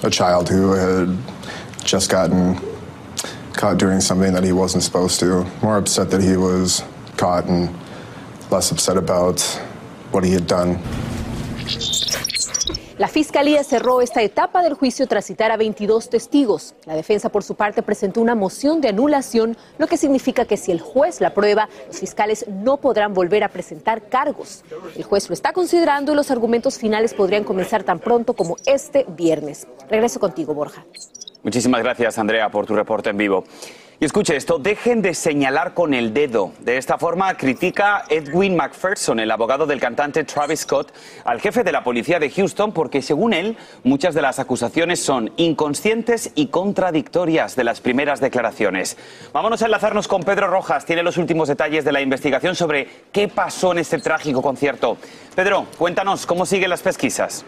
a 0.07 0.11
child 0.11 0.49
who 0.51 0.73
had 0.73 1.09
just 1.85 2.11
gotten 2.11 2.57
caught 3.53 3.79
doing 3.79 4.01
something 4.01 4.33
that 4.33 4.45
he 4.45 4.53
wasn't 4.53 4.83
supposed 4.83 5.21
to. 5.21 5.45
More 5.63 5.79
upset 5.79 6.11
that 6.11 6.23
he 6.23 6.37
was 6.37 6.83
caught 7.17 7.47
and 7.47 7.71
less 8.51 8.71
upset 8.73 8.97
about 8.97 9.41
what 10.11 10.25
he 10.25 10.33
had 10.33 10.47
done. 10.47 10.79
La 12.99 13.09
Fiscalía 13.09 13.65
cerró 13.65 14.03
esta 14.03 14.23
etapa 14.23 14.63
del 14.63 14.75
juicio 14.75 15.07
tras 15.07 15.25
citar 15.25 15.51
a 15.51 15.57
22 15.57 16.11
testigos. 16.11 16.75
La 16.85 16.95
defensa, 16.95 17.31
por 17.31 17.43
su 17.43 17.55
parte, 17.55 17.83
presentó 17.83 18.21
una 18.21 18.35
moción 18.35 18.81
de 18.81 18.91
anulación, 18.91 19.57
lo 19.79 19.87
que 19.87 19.97
significa 19.97 20.45
que 20.45 20.59
si 20.59 20.73
el 20.73 20.81
juez 20.81 21.21
la 21.21 21.29
aprueba, 21.29 21.69
los 21.87 21.99
fiscales 21.99 22.45
no 22.49 22.77
podrán 22.77 23.15
volver 23.15 23.45
a 23.45 23.49
presentar 23.49 24.09
cargos. 24.09 24.63
El 24.95 25.05
juez 25.05 25.29
lo 25.29 25.33
está 25.33 25.53
considerando 25.53 26.13
y 26.13 26.17
los 26.17 26.31
argumentos 26.31 26.79
finales 26.79 27.15
podrían 27.15 27.45
comenzar 27.45 27.83
tan 27.83 27.99
pronto 27.99 28.35
como 28.35 28.57
este 28.67 29.07
viernes. 29.09 29.67
Regreso 29.89 30.21
contigo, 30.21 30.53
Borja. 30.53 30.85
Muchísimas 31.43 31.83
gracias, 31.83 32.19
Andrea, 32.19 32.51
por 32.51 32.67
tu 32.67 32.75
reporte 32.75 33.11
en 33.11 33.17
vivo. 33.17 33.45
Y 34.03 34.05
escuche 34.05 34.35
esto, 34.35 34.59
dejen 34.59 35.01
de 35.01 35.15
señalar 35.15 35.75
con 35.75 35.95
el 35.95 36.13
dedo. 36.13 36.51
De 36.59 36.77
esta 36.77 36.99
forma 36.99 37.37
critica 37.37 38.03
Edwin 38.09 38.57
McPherson, 38.57 39.21
el 39.21 39.31
abogado 39.31 39.65
del 39.65 39.79
cantante 39.79 40.25
Travis 40.25 40.63
Scott, 40.63 40.93
al 41.25 41.41
jefe 41.41 41.63
de 41.63 41.71
la 41.71 41.85
policía 41.85 42.19
de 42.19 42.29
Houston, 42.29 42.73
porque 42.73 43.01
según 43.01 43.33
él, 43.33 43.57
muchas 43.85 44.17
de 44.17 44.23
las 44.23 44.41
acusaciones 44.41 44.99
son 44.99 45.31
inconscientes 45.37 46.33
y 46.35 46.49
contradictorias 46.49 47.55
de 47.55 47.63
las 47.63 47.81
primeras 47.81 48.21
declaraciones. 48.21 48.97
Vámonos 49.33 49.63
a 49.63 49.67
enlazarnos 49.67 50.09
con 50.09 50.25
Pedro 50.25 50.49
Rojas, 50.49 50.85
tiene 50.85 51.05
los 51.05 51.17
últimos 51.17 51.47
detalles 51.47 51.85
de 51.85 51.93
la 51.93 52.01
investigación 52.01 52.57
sobre 52.57 52.89
qué 53.13 53.29
pasó 53.29 53.71
en 53.71 53.79
este 53.79 54.01
trágico 54.01 54.43
concierto. 54.43 54.97
Pedro, 55.37 55.69
cuéntanos, 55.79 56.27
¿cómo 56.27 56.45
siguen 56.45 56.71
las 56.71 56.83
pesquisas? 56.83 57.45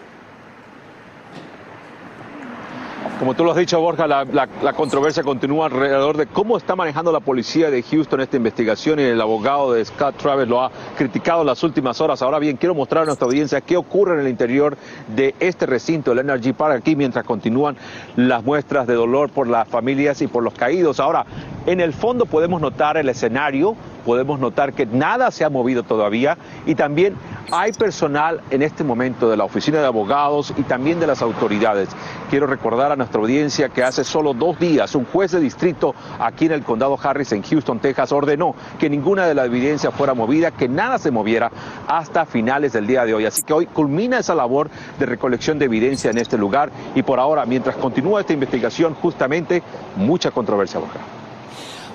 Como 3.25 3.33
tú 3.33 3.43
lo 3.43 3.53
has 3.53 3.57
dicho, 3.57 3.81
Borja, 3.81 4.07
la, 4.07 4.73
controversia 4.77 5.23
continúa 5.23 5.65
alrededor 5.65 6.19
de 6.19 6.27
cómo 6.27 6.59
está 6.59 6.77
manejando 6.77 7.11
la 7.11 7.21
policía 7.21 7.71
de 7.71 7.83
Houston 7.83 8.21
esta 8.21 8.37
investigación 8.37 9.01
y 9.01 9.05
el 9.05 9.19
abogado 9.19 9.73
de 9.73 9.83
Scott 9.83 10.19
Travis 10.19 10.47
lo 10.47 10.63
ha 10.63 10.71
criticado 10.99 11.41
en 11.41 11.47
las 11.47 11.63
últimas 11.63 12.03
horas. 12.03 12.21
Ahora 12.21 12.39
bien, 12.39 12.59
quiero 12.59 12.75
mostrar 12.75 13.05
a 13.05 13.07
nuestra 13.07 13.25
audiencia 13.25 13.63
qué 13.63 13.79
ocurre 13.79 14.13
en 14.13 14.21
el 14.21 14.29
interior 14.29 14.77
de 15.17 15.35
este 15.41 15.65
recinto, 15.65 16.13
el 16.13 16.19
Energy 16.19 16.53
Park, 16.53 16.75
aquí 16.77 16.97
mientras 16.97 17.25
continúan 17.25 17.79
las 18.15 18.45
muestras 18.45 18.87
de 18.87 18.93
dolor 18.93 19.31
por 19.31 19.49
las 19.49 19.69
familias 19.69 20.21
y 20.21 20.27
por 20.27 20.43
los 20.43 20.53
caídos. 20.53 21.01
Ahora, 21.01 21.25
en 21.65 21.81
el 21.81 21.95
fondo 21.95 22.27
podemos 22.27 22.61
notar 22.61 22.99
el 22.99 23.09
escenario, 23.09 23.75
podemos 24.05 24.39
notar 24.39 24.75
que 24.75 24.85
nada 24.85 25.31
se 25.31 25.47
ha 25.47 25.49
movido 25.49 25.83
todavía 25.83 26.37
y 26.67 26.75
también 26.75 27.17
hay 27.51 27.73
personal 27.73 28.41
en 28.51 28.63
este 28.63 28.85
momento 28.85 29.31
de 29.31 29.37
la 29.37 29.45
oficina 29.45 29.81
de 29.81 29.87
abogados 29.87 30.53
y 30.57 30.63
también 30.63 31.01
de 31.01 31.07
las 31.07 31.23
autoridades. 31.23 31.89
Quiero 32.29 32.47
recordar 32.47 32.93
a 32.93 32.97
nuestra 32.97 33.14
audiencia 33.19 33.69
que 33.69 33.83
hace 33.83 34.05
solo 34.05 34.35
dos 34.35 34.59
días 34.59 34.95
un 34.95 35.05
juez 35.05 35.33
de 35.33 35.41
distrito 35.41 35.95
aquí 36.19 36.47
en 36.47 36.53
el 36.53 36.63
condado 36.63 36.99
Harris 37.03 37.33
en 37.33 37.43
Houston, 37.43 37.81
Texas, 37.81 38.13
ordenó 38.13 38.55
que 38.79 38.91
ninguna 38.91 39.27
de 39.27 39.35
la 39.35 39.45
evidencia 39.45 39.91
fuera 39.91 40.15
movida, 40.15 40.51
que 40.51 40.69
nada 40.69 40.99
se 40.99 41.11
moviera 41.11 41.51
hasta 41.87 42.27
finales 42.27 42.73
del 42.73 42.87
día 42.87 43.05
de 43.05 43.15
hoy. 43.15 43.27
Así 43.27 43.43
que 43.43 43.53
hoy 43.53 43.67
culmina 43.67 44.19
esa 44.19 44.35
labor 44.35 44.71
de 44.99 45.07
recolección 45.07 45.59
de 45.59 45.67
evidencia 45.67 46.11
en 46.11 46.19
este 46.19 46.39
lugar 46.39 46.71
y 46.95 47.03
por 47.03 47.21
ahora, 47.21 47.47
mientras 47.47 47.77
continúa 47.77 48.21
esta 48.21 48.33
investigación, 48.33 48.95
justamente 48.95 49.63
mucha 49.97 50.31
controversia. 50.31 50.81
Borja. 50.81 51.01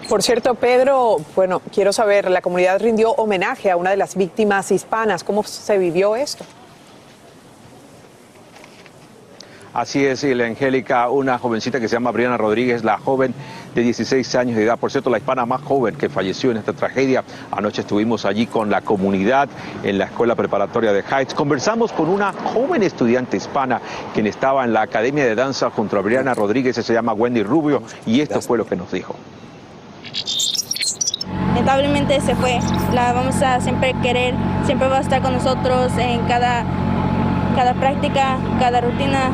Por 0.09 0.23
cierto, 0.23 0.55
Pedro, 0.55 1.17
bueno, 1.35 1.61
quiero 1.71 1.93
saber, 1.93 2.31
la 2.31 2.41
comunidad 2.41 2.81
rindió 2.81 3.11
homenaje 3.11 3.69
a 3.69 3.77
una 3.77 3.91
de 3.91 3.97
las 3.97 4.15
víctimas 4.15 4.71
hispanas. 4.71 5.23
¿Cómo 5.23 5.43
se 5.43 5.77
vivió 5.77 6.15
esto? 6.15 6.43
Así 9.73 10.03
es, 10.05 10.23
y 10.23 10.33
la 10.33 10.45
Angélica, 10.45 11.09
una 11.09 11.37
jovencita 11.37 11.79
que 11.79 11.87
se 11.87 11.95
llama 11.95 12.11
Briana 12.11 12.37
Rodríguez, 12.37 12.83
la 12.83 12.97
joven 12.97 13.33
de 13.75 13.81
16 13.81 14.35
años 14.35 14.55
de 14.55 14.63
edad, 14.63 14.79
por 14.79 14.91
cierto, 14.91 15.09
la 15.09 15.19
hispana 15.19 15.45
más 15.45 15.61
joven 15.61 15.95
que 15.95 16.09
falleció 16.09 16.51
en 16.51 16.57
esta 16.57 16.73
tragedia. 16.73 17.23
Anoche 17.51 17.81
estuvimos 17.81 18.25
allí 18.25 18.47
con 18.47 18.69
la 18.69 18.81
comunidad 18.81 19.47
en 19.83 19.99
la 19.99 20.05
escuela 20.05 20.35
preparatoria 20.35 20.91
de 20.91 21.03
Heights. 21.03 21.33
Conversamos 21.33 21.91
con 21.91 22.09
una 22.09 22.33
joven 22.33 22.81
estudiante 22.81 23.37
hispana 23.37 23.79
quien 24.13 24.25
estaba 24.25 24.65
en 24.65 24.73
la 24.73 24.81
academia 24.81 25.25
de 25.25 25.35
danza 25.35 25.69
junto 25.69 25.97
a 25.97 26.01
Briana 26.01 26.33
Rodríguez, 26.33 26.75
se 26.75 26.93
llama 26.93 27.13
Wendy 27.13 27.43
Rubio, 27.43 27.83
y 28.05 28.21
esto 28.21 28.41
fue 28.41 28.57
lo 28.57 28.65
que 28.65 28.75
nos 28.75 28.91
dijo. 28.91 29.15
lamentablemente 31.59 32.21
se 32.21 32.35
fue. 32.35 32.59
La 32.93 33.13
vamos 33.13 33.41
a 33.41 33.59
siempre 33.59 33.93
querer, 34.01 34.33
siempre 34.65 34.87
va 34.87 34.97
a 34.97 35.01
estar 35.01 35.21
con 35.21 35.33
nosotros 35.33 35.91
en 35.97 36.21
cada, 36.21 36.63
cada 37.55 37.73
práctica, 37.73 38.37
cada 38.59 38.81
rutina, 38.81 39.29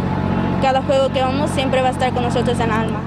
cada 0.65 0.81
juego 0.81 1.13
que 1.13 1.22
vamos, 1.22 1.51
siempre 1.51 1.79
va 1.84 1.89
a 1.89 1.91
estar 1.91 2.12
con 2.12 2.24
nosotros 2.24 2.60
en 2.60 2.72
alma. 2.72 3.00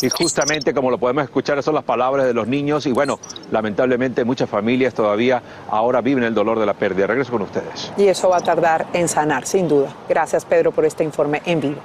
Y 0.00 0.08
justamente 0.08 0.72
como 0.72 0.88
lo 0.88 0.96
podemos 0.96 1.24
escuchar, 1.24 1.60
son 1.64 1.74
las 1.74 1.82
palabras 1.82 2.26
de 2.26 2.32
los 2.32 2.46
niños 2.46 2.86
y 2.86 2.92
bueno, 2.92 3.18
lamentablemente 3.50 4.24
muchas 4.24 4.48
familias 4.48 4.94
todavía 4.94 5.42
ahora 5.68 6.00
viven 6.00 6.22
el 6.22 6.34
dolor 6.34 6.60
de 6.60 6.66
la 6.66 6.74
pérdida. 6.74 7.08
Regreso 7.08 7.32
con 7.32 7.42
ustedes. 7.42 7.90
Y 7.96 8.06
eso 8.06 8.28
va 8.28 8.36
a 8.36 8.40
tardar 8.40 8.86
en 8.92 9.08
sanar, 9.08 9.46
sin 9.46 9.66
duda. 9.66 9.88
Gracias, 10.08 10.44
Pedro, 10.44 10.70
por 10.70 10.84
este 10.84 11.02
informe 11.02 11.42
en 11.44 11.60
vivo. 11.60 11.80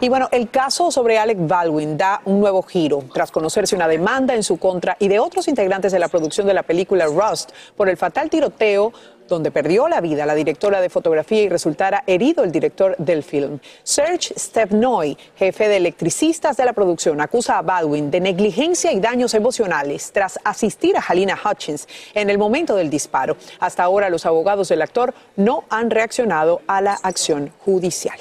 Y 0.00 0.08
bueno, 0.08 0.28
el 0.30 0.50
caso 0.50 0.92
sobre 0.92 1.18
Alec 1.18 1.38
Baldwin 1.40 1.98
da 1.98 2.20
un 2.26 2.38
nuevo 2.38 2.62
giro 2.62 3.02
tras 3.12 3.32
conocerse 3.32 3.74
una 3.74 3.88
demanda 3.88 4.36
en 4.36 4.44
su 4.44 4.56
contra 4.58 4.96
y 5.00 5.08
de 5.08 5.18
otros 5.18 5.48
integrantes 5.48 5.90
de 5.90 5.98
la 5.98 6.06
producción 6.06 6.46
de 6.46 6.54
la 6.54 6.62
película 6.62 7.06
Rust 7.06 7.50
por 7.76 7.88
el 7.88 7.96
fatal 7.96 8.30
tiroteo 8.30 8.92
donde 9.28 9.50
perdió 9.50 9.88
la 9.88 10.00
vida 10.00 10.26
la 10.26 10.34
directora 10.34 10.80
de 10.80 10.90
fotografía 10.90 11.42
y 11.42 11.48
resultara 11.48 12.04
herido 12.06 12.44
el 12.44 12.52
director 12.52 12.96
del 12.98 13.22
film. 13.22 13.58
Serge 13.82 14.34
Stepnoy, 14.38 15.16
jefe 15.36 15.68
de 15.68 15.76
electricistas 15.76 16.56
de 16.56 16.64
la 16.64 16.72
producción, 16.72 17.20
acusa 17.20 17.58
a 17.58 17.62
Baldwin 17.62 18.10
de 18.10 18.20
negligencia 18.20 18.92
y 18.92 19.00
daños 19.00 19.34
emocionales 19.34 20.12
tras 20.12 20.38
asistir 20.44 20.96
a 20.96 21.00
Halina 21.00 21.38
Hutchins 21.42 21.88
en 22.14 22.30
el 22.30 22.38
momento 22.38 22.76
del 22.76 22.90
disparo. 22.90 23.36
Hasta 23.60 23.82
ahora 23.82 24.10
los 24.10 24.26
abogados 24.26 24.68
del 24.68 24.82
actor 24.82 25.14
no 25.36 25.64
han 25.70 25.90
reaccionado 25.90 26.62
a 26.66 26.80
la 26.80 26.94
acción 26.94 27.52
judicial. 27.64 28.18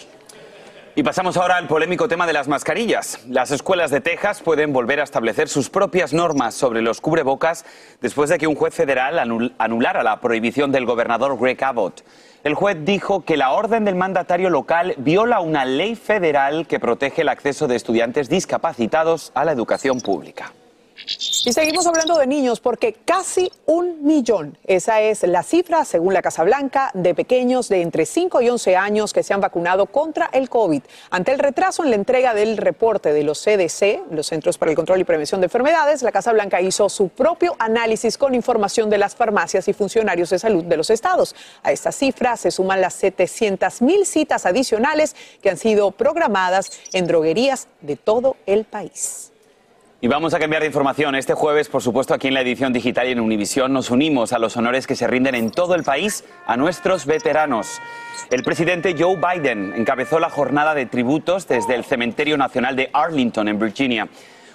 Y 0.97 1.03
pasamos 1.03 1.35
ahora 1.35 1.57
al 1.57 1.67
polémico 1.67 2.07
tema 2.07 2.25
de 2.25 2.31
las 2.31 2.47
mascarillas. 2.47 3.19
Las 3.27 3.51
escuelas 3.51 3.91
de 3.91 3.99
Texas 3.99 4.41
pueden 4.41 4.71
volver 4.71 5.01
a 5.01 5.03
establecer 5.03 5.49
sus 5.49 5.69
propias 5.69 6.13
normas 6.13 6.55
sobre 6.55 6.81
los 6.81 7.01
cubrebocas 7.01 7.65
después 7.99 8.29
de 8.29 8.37
que 8.37 8.47
un 8.47 8.55
juez 8.55 8.73
federal 8.73 9.19
anul- 9.19 9.51
anulara 9.57 10.03
la 10.03 10.21
prohibición 10.21 10.71
del 10.71 10.85
gobernador 10.85 11.37
Greg 11.37 11.61
Abbott. 11.61 12.05
El 12.45 12.53
juez 12.53 12.77
dijo 12.85 13.25
que 13.25 13.35
la 13.35 13.51
orden 13.51 13.83
del 13.83 13.95
mandatario 13.95 14.49
local 14.49 14.93
viola 14.97 15.41
una 15.41 15.65
ley 15.65 15.95
federal 15.97 16.65
que 16.65 16.79
protege 16.79 17.23
el 17.23 17.29
acceso 17.29 17.67
de 17.67 17.75
estudiantes 17.75 18.29
discapacitados 18.29 19.33
a 19.35 19.43
la 19.43 19.51
educación 19.51 19.99
pública. 19.99 20.53
Y 21.45 21.51
seguimos 21.53 21.85
hablando 21.85 22.17
de 22.17 22.25
niños 22.25 22.59
porque 22.59 22.93
casi 22.93 23.51
un 23.65 24.03
millón, 24.03 24.57
esa 24.65 25.01
es 25.01 25.23
la 25.23 25.43
cifra 25.43 25.83
según 25.85 26.13
la 26.13 26.21
Casa 26.21 26.43
Blanca, 26.43 26.89
de 26.93 27.13
pequeños 27.13 27.67
de 27.69 27.81
entre 27.81 28.05
5 28.05 28.41
y 28.41 28.49
11 28.49 28.75
años 28.75 29.13
que 29.13 29.21
se 29.21 29.33
han 29.33 29.41
vacunado 29.41 29.87
contra 29.87 30.29
el 30.31 30.49
COVID. 30.49 30.81
Ante 31.09 31.33
el 31.33 31.39
retraso 31.39 31.83
en 31.83 31.89
la 31.89 31.97
entrega 31.97 32.33
del 32.33 32.57
reporte 32.57 33.13
de 33.13 33.23
los 33.23 33.43
CDC, 33.43 34.11
los 34.11 34.27
Centros 34.27 34.57
para 34.57 34.71
el 34.71 34.75
Control 34.75 35.01
y 35.01 35.03
Prevención 35.03 35.41
de 35.41 35.45
Enfermedades, 35.45 36.01
la 36.01 36.11
Casa 36.11 36.31
Blanca 36.31 36.61
hizo 36.61 36.89
su 36.89 37.09
propio 37.09 37.55
análisis 37.59 38.17
con 38.17 38.33
información 38.33 38.89
de 38.89 38.97
las 38.97 39.15
farmacias 39.15 39.67
y 39.67 39.73
funcionarios 39.73 40.29
de 40.29 40.39
salud 40.39 40.63
de 40.63 40.77
los 40.77 40.89
estados. 40.89 41.35
A 41.63 41.71
esta 41.71 41.91
cifra 41.91 42.37
se 42.37 42.51
suman 42.51 42.81
las 42.81 42.93
700 42.95 43.81
mil 43.81 44.05
citas 44.05 44.45
adicionales 44.45 45.15
que 45.41 45.49
han 45.49 45.57
sido 45.57 45.91
programadas 45.91 46.71
en 46.93 47.05
droguerías 47.05 47.67
de 47.81 47.97
todo 47.97 48.37
el 48.45 48.63
país. 48.63 49.31
Y 50.05 50.07
vamos 50.07 50.35
a 50.35 50.39
cambiar 50.39 50.61
de 50.61 50.67
información. 50.67 51.15
Este 51.15 51.33
jueves, 51.33 51.67
por 51.67 51.81
supuesto, 51.81 52.13
aquí 52.13 52.27
en 52.27 52.35
la 52.35 52.41
edición 52.41 52.71
digital 52.71 53.07
y 53.07 53.13
en 53.13 53.19
Univisión 53.19 53.73
nos 53.73 53.89
unimos 53.89 54.33
a 54.33 54.37
los 54.37 54.55
honores 54.55 54.85
que 54.85 54.95
se 54.95 55.07
rinden 55.07 55.33
en 55.33 55.49
todo 55.49 55.73
el 55.73 55.81
país 55.81 56.23
a 56.45 56.57
nuestros 56.57 57.07
veteranos. 57.07 57.81
El 58.29 58.43
presidente 58.43 58.95
Joe 58.95 59.15
Biden 59.15 59.73
encabezó 59.75 60.19
la 60.19 60.29
jornada 60.29 60.75
de 60.75 60.85
tributos 60.85 61.47
desde 61.47 61.73
el 61.73 61.83
Cementerio 61.83 62.37
Nacional 62.37 62.75
de 62.75 62.91
Arlington, 62.93 63.47
en 63.47 63.57
Virginia. 63.57 64.07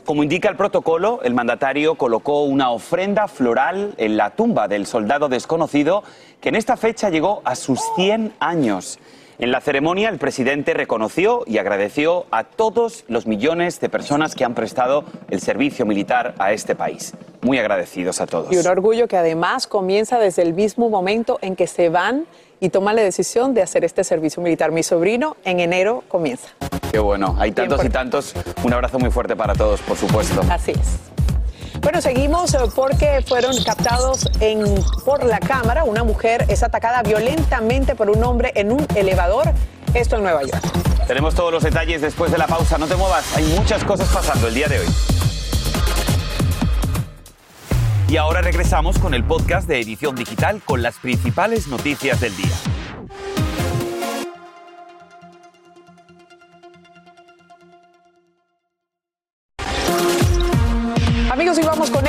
Como 0.04 0.23
indica 0.23 0.49
el 0.49 0.54
protocolo, 0.54 1.19
el 1.25 1.35
mandatario 1.35 1.97
colocó 1.97 2.45
una 2.45 2.71
ofrenda 2.71 3.26
floral 3.26 3.95
en 3.97 4.16
la 4.16 4.30
tumba 4.30 4.69
del 4.69 4.87
soldado 4.87 5.28
desconocido 5.28 6.04
que 6.40 6.50
en 6.50 6.54
esta 6.54 6.76
fecha 6.76 7.11
llegó 7.11 7.42
a 7.45 7.57
sus 7.57 7.80
100 7.97 8.35
años. 8.38 9.00
En 9.40 9.52
la 9.52 9.62
ceremonia, 9.62 10.11
el 10.11 10.18
presidente 10.18 10.75
reconoció 10.75 11.44
y 11.47 11.56
agradeció 11.56 12.26
a 12.30 12.44
todos 12.44 13.04
los 13.09 13.26
millones 13.26 13.80
de 13.80 13.88
personas 13.88 14.35
que 14.35 14.44
han 14.44 14.54
prestado 14.54 15.04
el 15.30 15.40
servicio 15.40 15.87
militar 15.87 16.35
a 16.38 16.52
este 16.52 16.75
país. 16.75 17.14
Muy 17.40 17.56
agradecidos 17.56 18.20
a 18.20 18.26
todos. 18.26 18.52
Y 18.52 18.59
un 18.59 18.66
orgullo 18.66 19.09
que 19.09 19.16
además 19.16 19.66
comienza 19.66 20.18
desde 20.18 20.42
el 20.42 20.52
mismo 20.52 20.90
momento 20.90 21.38
en 21.40 21.56
que 21.56 21.66
se 21.66 21.88
van 21.88 22.26
y 22.61 22.68
toman 22.68 22.97
la 22.97 23.02
decisión 23.02 23.54
de 23.54 23.62
hacer 23.62 23.82
este 23.82 24.04
servicio 24.04 24.42
militar. 24.42 24.73
Mi 24.73 24.82
sobrino 24.82 25.38
en 25.47 25.61
enero 25.61 26.04
comienza. 26.09 26.50
Qué 26.92 26.99
bueno, 26.99 27.35
hay 27.38 27.52
tantos 27.52 27.82
y 27.82 27.88
tantos. 27.88 28.35
Un 28.62 28.75
abrazo 28.75 28.99
muy 28.99 29.11
fuerte 29.11 29.37
para 29.37 29.54
todos, 29.54 29.80
por 29.80 29.97
supuesto. 29.97 30.42
Así 30.50 30.73
es. 30.73 31.20
Bueno, 31.80 32.02
seguimos 32.02 32.52
eh, 32.52 32.58
porque 32.75 33.25
fueron 33.26 33.56
captados 33.64 34.28
en, 34.40 34.62
por 35.04 35.25
la 35.25 35.40
cámara. 35.40 35.84
Una 35.84 36.04
mujer 36.04 36.44
es 36.49 36.62
atacada 36.62 37.02
violentamente 37.02 37.94
por 37.94 38.10
un 38.10 38.22
hombre 38.22 38.52
en 38.54 38.70
un 38.70 38.87
elevador. 38.94 39.50
Esto 39.94 40.16
en 40.16 40.22
Nueva 40.22 40.42
York. 40.42 40.62
Tenemos 41.06 41.34
todos 41.34 41.50
los 41.50 41.62
detalles 41.62 42.02
después 42.02 42.30
de 42.30 42.38
la 42.38 42.46
pausa. 42.46 42.76
No 42.76 42.87
te 42.87 42.96
muevas, 42.96 43.34
hay 43.37 43.44
muchas 43.44 43.82
cosas 43.84 44.08
pasando 44.08 44.49
el 44.49 44.54
día 44.54 44.68
de 44.68 44.80
hoy. 44.80 44.87
Y 48.08 48.16
ahora 48.16 48.42
regresamos 48.42 48.99
con 48.99 49.14
el 49.14 49.25
podcast 49.25 49.66
de 49.66 49.80
Edición 49.80 50.16
Digital 50.16 50.60
con 50.64 50.82
las 50.82 50.96
principales 50.99 51.68
noticias 51.68 52.20
del 52.20 52.37
día. 52.37 52.50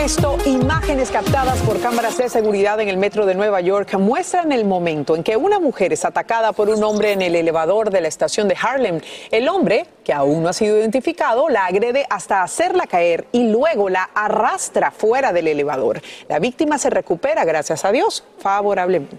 Esto. 0.04 0.36
Imágenes 0.48 1.12
captadas 1.12 1.60
por 1.60 1.80
cámaras 1.80 2.18
de 2.18 2.28
seguridad 2.28 2.80
en 2.80 2.90
el 2.90 2.98
metro 2.98 3.28
de 3.28 3.36
Nueva 3.36 3.62
York 3.62 3.94
muestran 4.00 4.52
el 4.52 4.66
momento 4.66 5.16
en 5.16 5.22
que 5.22 5.38
una 5.38 5.60
mujer 5.60 5.94
es 5.94 6.06
atacada 6.06 6.54
por 6.54 6.70
un 6.70 6.84
hombre 6.84 7.12
en 7.12 7.22
el 7.22 7.36
elevador 7.36 7.92
de 7.92 8.02
la 8.02 8.08
estación 8.08 8.48
de 8.48 8.58
Harlem. 8.60 9.00
El 9.30 9.48
hombre, 9.48 9.86
que 10.04 10.12
aún 10.12 10.42
no 10.42 10.50
ha 10.50 10.54
sido 10.54 10.76
identificado, 10.76 11.50
la 11.50 11.68
agrede 11.68 12.08
hasta 12.10 12.42
hacerla 12.42 12.88
caer 12.88 13.28
y 13.32 13.50
luego 13.50 13.90
la 13.90 14.10
arrastra 14.16 14.90
fuera 14.90 15.32
del 15.34 15.48
elevador. 15.48 16.02
La 16.28 16.40
víctima 16.40 16.80
se 16.80 16.90
recupera, 16.90 17.46
gracias 17.46 17.86
a 17.86 17.92
Dios, 17.92 18.24
favorablemente. 18.40 19.18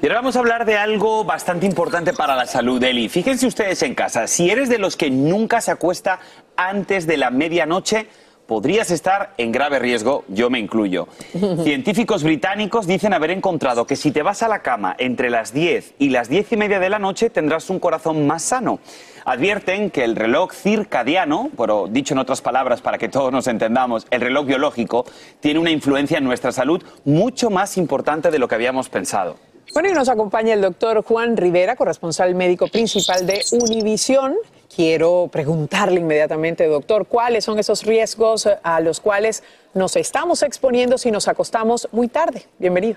Y 0.00 0.06
ahora 0.06 0.20
vamos 0.20 0.36
a 0.36 0.38
hablar 0.38 0.64
de 0.64 0.78
algo 0.78 1.24
bastante 1.24 1.66
importante 1.66 2.14
para 2.14 2.34
la 2.34 2.46
salud, 2.46 2.82
Eli. 2.82 3.10
Fíjense 3.10 3.46
ustedes 3.46 3.82
en 3.82 3.94
casa, 3.94 4.26
si 4.26 4.50
eres 4.50 4.70
de 4.70 4.78
los 4.78 4.96
que 4.96 5.10
nunca 5.10 5.60
se 5.60 5.72
acuesta 5.72 6.20
antes 6.56 7.06
de 7.06 7.18
la 7.18 7.30
medianoche, 7.30 8.06
podrías 8.52 8.90
estar 8.90 9.32
en 9.38 9.50
grave 9.50 9.78
riesgo, 9.78 10.24
yo 10.28 10.50
me 10.50 10.58
incluyo. 10.58 11.08
Científicos 11.64 12.22
británicos 12.22 12.86
dicen 12.86 13.14
haber 13.14 13.30
encontrado 13.30 13.86
que 13.86 13.96
si 13.96 14.10
te 14.10 14.22
vas 14.22 14.42
a 14.42 14.48
la 14.48 14.58
cama 14.58 14.94
entre 14.98 15.30
las 15.30 15.54
10 15.54 15.94
y 15.98 16.10
las 16.10 16.28
10 16.28 16.52
y 16.52 16.56
media 16.58 16.78
de 16.78 16.90
la 16.90 16.98
noche 16.98 17.30
tendrás 17.30 17.70
un 17.70 17.78
corazón 17.78 18.26
más 18.26 18.42
sano. 18.42 18.78
Advierten 19.24 19.88
que 19.88 20.04
el 20.04 20.16
reloj 20.16 20.52
circadiano, 20.52 21.48
pero 21.56 21.86
dicho 21.88 22.12
en 22.12 22.18
otras 22.18 22.42
palabras 22.42 22.82
para 22.82 22.98
que 22.98 23.08
todos 23.08 23.32
nos 23.32 23.46
entendamos, 23.46 24.06
el 24.10 24.20
reloj 24.20 24.44
biológico, 24.44 25.06
tiene 25.40 25.58
una 25.58 25.70
influencia 25.70 26.18
en 26.18 26.24
nuestra 26.24 26.52
salud 26.52 26.84
mucho 27.06 27.48
más 27.48 27.78
importante 27.78 28.30
de 28.30 28.38
lo 28.38 28.48
que 28.48 28.56
habíamos 28.56 28.90
pensado. 28.90 29.36
Bueno, 29.72 29.88
y 29.88 29.94
nos 29.94 30.10
acompaña 30.10 30.52
el 30.52 30.60
doctor 30.60 31.02
Juan 31.02 31.38
Rivera, 31.38 31.74
corresponsal 31.74 32.34
médico 32.34 32.68
principal 32.68 33.26
de 33.26 33.40
Univisión. 33.52 34.34
Quiero 34.74 35.28
preguntarle 35.30 36.00
inmediatamente, 36.00 36.64
doctor, 36.64 37.06
cuáles 37.06 37.44
son 37.44 37.58
esos 37.58 37.82
riesgos 37.82 38.48
a 38.62 38.80
los 38.80 39.00
cuales 39.00 39.42
nos 39.74 39.96
estamos 39.96 40.42
exponiendo 40.42 40.96
si 40.96 41.10
nos 41.10 41.28
acostamos 41.28 41.88
muy 41.92 42.08
tarde. 42.08 42.44
Bienvenido. 42.58 42.96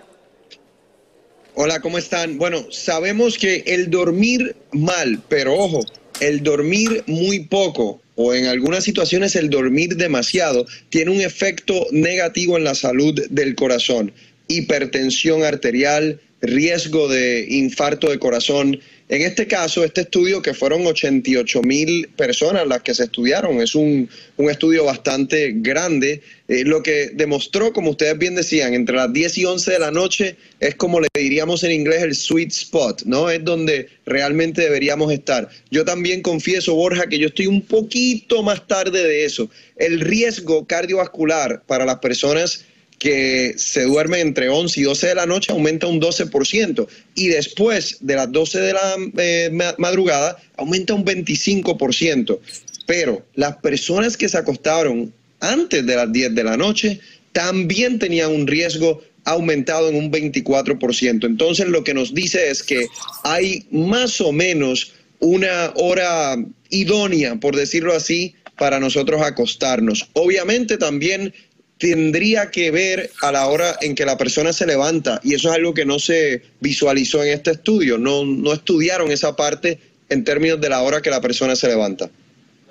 Hola, 1.56 1.82
¿cómo 1.82 1.98
están? 1.98 2.38
Bueno, 2.38 2.66
sabemos 2.72 3.38
que 3.38 3.64
el 3.68 3.90
dormir 3.90 4.56
mal, 4.72 5.22
pero 5.28 5.54
ojo, 5.54 5.82
el 6.22 6.44
dormir 6.44 7.04
muy 7.08 7.42
poco 7.42 8.00
o 8.16 8.34
en 8.34 8.46
algunas 8.46 8.86
situaciones 8.86 9.36
el 9.36 9.50
dormir 9.50 9.98
demasiado 9.98 10.66
tiene 10.90 11.12
un 11.12 11.20
efecto 11.20 11.88
negativo 11.92 12.56
en 12.56 12.64
la 12.64 12.76
salud 12.76 13.22
del 13.30 13.56
corazón. 13.56 14.14
Hipertensión 14.48 15.44
arterial, 15.44 16.22
riesgo 16.42 17.10
de 17.10 17.46
infarto 17.50 18.10
de 18.10 18.20
corazón. 18.20 18.80
En 19.08 19.22
este 19.22 19.46
caso, 19.46 19.84
este 19.84 20.02
estudio, 20.02 20.42
que 20.42 20.56
fueron 20.56 20.86
88 20.88 21.62
mil 21.62 22.08
personas 22.18 22.66
las 22.66 22.82
que 22.82 22.96
se 22.96 23.04
estudiaron, 23.04 23.62
es 23.62 23.76
un, 23.76 24.10
un 24.38 24.50
estudio 24.50 24.84
bastante 24.84 25.54
grande, 25.58 26.24
eh, 26.48 26.64
lo 26.66 26.82
que 26.82 27.12
demostró, 27.14 27.72
como 27.72 27.92
ustedes 27.92 28.18
bien 28.18 28.34
decían, 28.34 28.74
entre 28.74 28.96
las 28.96 29.14
10 29.14 29.38
y 29.38 29.46
11 29.46 29.72
de 29.74 29.80
la 29.80 29.92
noche 29.92 30.38
es 30.60 30.74
como 30.74 31.00
le 31.00 31.08
diríamos 31.14 31.64
en 31.64 31.74
inglés 31.74 32.02
el 32.02 32.16
sweet 32.16 32.52
spot, 32.52 33.04
¿no? 33.04 33.30
Es 33.30 33.44
donde 33.44 33.90
realmente 34.08 34.64
deberíamos 34.64 35.12
estar. 35.12 35.50
Yo 35.70 35.86
también 35.86 36.24
confieso, 36.24 36.74
Borja, 36.74 37.08
que 37.08 37.20
yo 37.20 37.28
estoy 37.28 37.46
un 37.46 37.62
poquito 37.62 38.42
más 38.42 38.66
tarde 38.66 39.08
de 39.08 39.26
eso. 39.26 39.52
El 39.76 40.00
riesgo 40.00 40.66
cardiovascular 40.66 41.62
para 41.68 41.86
las 41.86 42.00
personas 42.00 42.66
que 43.00 43.56
se 43.58 43.84
duerme 43.84 44.22
entre 44.22 44.50
11 44.50 44.80
y 44.80 44.84
12 44.84 45.08
de 45.08 45.16
la 45.16 45.26
noche 45.26 45.52
aumenta 45.52 45.88
un 45.88 46.00
12% 46.00 46.88
y 47.16 47.28
después 47.28 47.98
de 48.02 48.16
las 48.16 48.32
12 48.32 48.60
de 48.60 48.74
la 48.74 48.96
eh, 49.18 49.52
madrugada 49.78 50.38
aumenta 50.58 50.94
un 50.94 51.06
25%. 51.06 52.40
Pero 52.88 53.26
las 53.36 53.58
personas 53.58 54.16
que 54.16 54.30
se 54.30 54.38
acostaron 54.38 55.14
antes 55.40 55.86
de 55.86 55.96
las 55.96 56.12
10 56.12 56.36
de 56.36 56.44
la 56.44 56.58
noche 56.58 57.00
también 57.32 58.00
tenían 58.00 58.32
un 58.32 58.48
riesgo 58.48 59.02
aumentado 59.26 59.90
en 59.90 59.96
un 59.96 60.12
24%. 60.12 61.26
Entonces 61.26 61.68
lo 61.68 61.84
que 61.84 61.94
nos 61.94 62.14
dice 62.14 62.50
es 62.50 62.64
que 62.64 62.86
hay 63.24 63.66
más 63.72 64.22
o 64.22 64.32
menos 64.32 64.94
una 65.20 65.74
hora 65.76 66.38
idónea, 66.70 67.36
por 67.36 67.56
decirlo 67.56 67.94
así, 67.94 68.36
para 68.58 68.80
nosotros 68.80 69.22
acostarnos. 69.22 70.08
Obviamente 70.14 70.78
también 70.78 71.34
tendría 71.78 72.52
que 72.52 72.72
ver 72.72 73.12
a 73.22 73.32
la 73.32 73.48
hora 73.48 73.76
en 73.82 73.96
que 73.96 74.06
la 74.06 74.18
persona 74.18 74.54
se 74.54 74.66
levanta 74.66 75.20
y 75.24 75.34
eso 75.34 75.50
es 75.50 75.56
algo 75.56 75.74
que 75.74 75.86
no 75.86 76.00
se 76.00 76.44
visualizó 76.60 77.24
en 77.24 77.34
este 77.34 77.52
estudio, 77.52 77.98
no, 77.98 78.24
no 78.24 78.54
estudiaron 78.54 79.12
esa 79.12 79.36
parte 79.36 79.80
en 80.10 80.24
términos 80.24 80.62
de 80.62 80.70
la 80.70 80.82
hora 80.82 81.02
que 81.02 81.10
la 81.10 81.22
persona 81.22 81.56
se 81.56 81.68
levanta. 81.68 82.10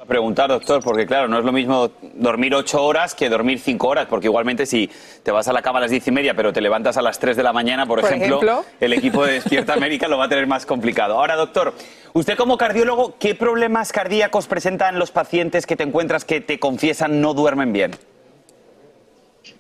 A 0.01 0.07
preguntar, 0.07 0.49
doctor, 0.49 0.83
porque 0.83 1.07
claro, 1.07 1.29
no 1.29 1.39
es 1.39 1.45
lo 1.45 1.53
mismo 1.53 1.91
dormir 2.15 2.55
ocho 2.55 2.83
horas 2.83 3.15
que 3.15 3.29
dormir 3.31 3.59
cinco 3.59 3.89
horas, 3.89 4.07
porque 4.09 4.27
igualmente 4.27 4.67
si 4.67 4.91
te 5.23 5.31
vas 5.31 5.49
a 5.49 5.53
la 5.53 5.63
cama 5.63 5.79
a 5.79 5.83
las 5.83 5.91
diez 5.91 6.07
y 6.07 6.11
media, 6.11 6.35
pero 6.35 6.53
te 6.53 6.61
levantas 6.61 6.97
a 6.99 7.03
las 7.03 7.19
tres 7.19 7.37
de 7.37 7.43
la 7.43 7.55
mañana, 7.55 7.87
por, 7.87 8.01
ejemplo, 8.01 8.65
el 8.81 8.93
equipo 8.93 9.25
de 9.25 9.35
Despierta 9.35 9.73
América 9.75 10.07
lo 10.07 10.19
va 10.19 10.27
a 10.27 10.29
tener 10.29 10.47
más 10.47 10.67
complicado. 10.67 11.19
Ahora, 11.19 11.37
doctor, 11.37 11.73
usted 12.13 12.37
como 12.37 12.59
cardiólogo, 12.59 13.17
¿qué 13.19 13.35
problemas 13.35 13.93
cardíacos 13.93 14.47
presentan 14.47 14.99
los 14.99 15.11
pacientes 15.11 15.65
que 15.65 15.77
te 15.77 15.85
encuentras 15.85 16.27
que 16.27 16.43
te 16.43 16.59
confiesan 16.59 17.23
no 17.23 17.33
duermen 17.33 17.73
bien? 17.73 17.93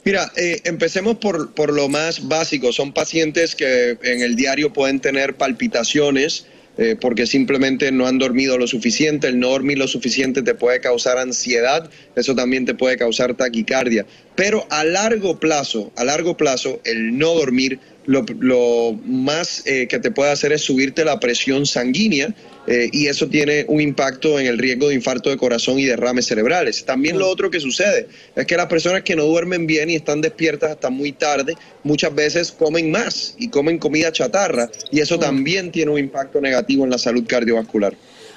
Mira, 0.04 0.30
eh, 0.36 0.60
empecemos 0.64 1.16
por, 1.16 1.54
por 1.54 1.72
lo 1.72 1.88
más 1.88 2.28
básico. 2.28 2.72
Son 2.72 2.92
pacientes 2.92 3.54
que 3.54 3.98
en 4.02 4.20
el 4.20 4.36
diario 4.36 4.72
pueden 4.72 5.00
tener 5.00 5.36
palpitaciones, 5.36 6.46
eh, 6.76 6.96
porque 7.00 7.26
simplemente 7.26 7.92
no 7.92 8.06
han 8.06 8.18
dormido 8.18 8.58
lo 8.58 8.66
suficiente. 8.66 9.28
El 9.28 9.38
no 9.38 9.50
dormir 9.50 9.78
lo 9.78 9.86
suficiente 9.86 10.42
te 10.42 10.54
puede 10.54 10.80
causar 10.80 11.18
ansiedad, 11.18 11.88
eso 12.16 12.34
también 12.34 12.66
te 12.66 12.74
puede 12.74 12.96
causar 12.96 13.34
taquicardia. 13.34 14.06
Pero 14.34 14.66
a 14.70 14.84
largo 14.84 15.38
plazo, 15.38 15.92
a 15.96 16.04
largo 16.04 16.36
plazo, 16.36 16.80
el 16.84 17.16
no 17.16 17.34
dormir 17.34 17.78
lo, 18.06 18.92
más 19.04 19.62
eh, 19.66 19.86
que 19.88 19.98
te 19.98 20.10
puede 20.10 20.30
hacer 20.30 20.52
es 20.52 20.62
subirte 20.62 21.04
la 21.04 21.20
presión 21.20 21.66
sanguínea 21.66 22.34
eh, 22.66 22.88
y 22.92 23.06
eso 23.06 23.28
tiene 23.28 23.64
un 23.68 23.80
impacto 23.80 24.38
en 24.38 24.46
el 24.46 24.58
riesgo 24.58 24.88
de 24.88 24.94
infarto 24.94 25.30
de 25.30 25.36
corazón 25.36 25.78
y 25.78 25.84
derrames 25.84 26.26
cerebrales. 26.26 26.84
También 26.84 27.18
lo 27.18 27.28
otro 27.28 27.50
que 27.50 27.60
sucede 27.60 28.08
es 28.34 28.46
que 28.46 28.56
las 28.56 28.66
personas 28.66 29.02
que 29.02 29.16
no 29.16 29.24
duermen 29.24 29.66
bien 29.66 29.90
y 29.90 29.96
están 29.96 30.20
despiertas 30.20 30.70
hasta 30.70 30.90
muy 30.90 31.12
tarde, 31.12 31.54
muchas 31.82 32.14
veces 32.14 32.52
comen 32.52 32.90
más 32.90 33.34
y 33.38 33.48
comen 33.48 33.78
comida 33.78 34.12
chatarra 34.12 34.70
y 34.90 35.00
eso 35.00 35.18
también 35.18 35.70
tiene 35.70 35.90
un 35.90 35.98
impacto 35.98 36.40
negativo 36.40 36.84
en 36.84 36.90
la 36.90 36.98
salud 36.98 37.24
cardiovascular. 37.26 37.94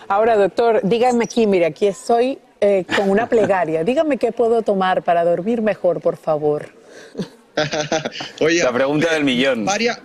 Ahora, 0.09 0.37
doctor, 0.37 0.79
dígame 0.83 1.25
aquí, 1.25 1.47
mire, 1.47 1.65
aquí 1.65 1.87
estoy 1.87 2.39
eh, 2.61 2.85
con 2.95 3.09
una 3.09 3.27
plegaria. 3.29 3.83
Dígame 3.83 4.17
qué 4.17 4.31
puedo 4.31 4.61
tomar 4.61 5.03
para 5.03 5.23
dormir 5.23 5.61
mejor, 5.61 6.01
por 6.01 6.17
favor. 6.17 6.69
Oye, 8.39 8.63
la 8.63 8.73
pregunta 8.73 9.13
del 9.13 9.23
millón. 9.23 9.65
Varias, 9.65 9.99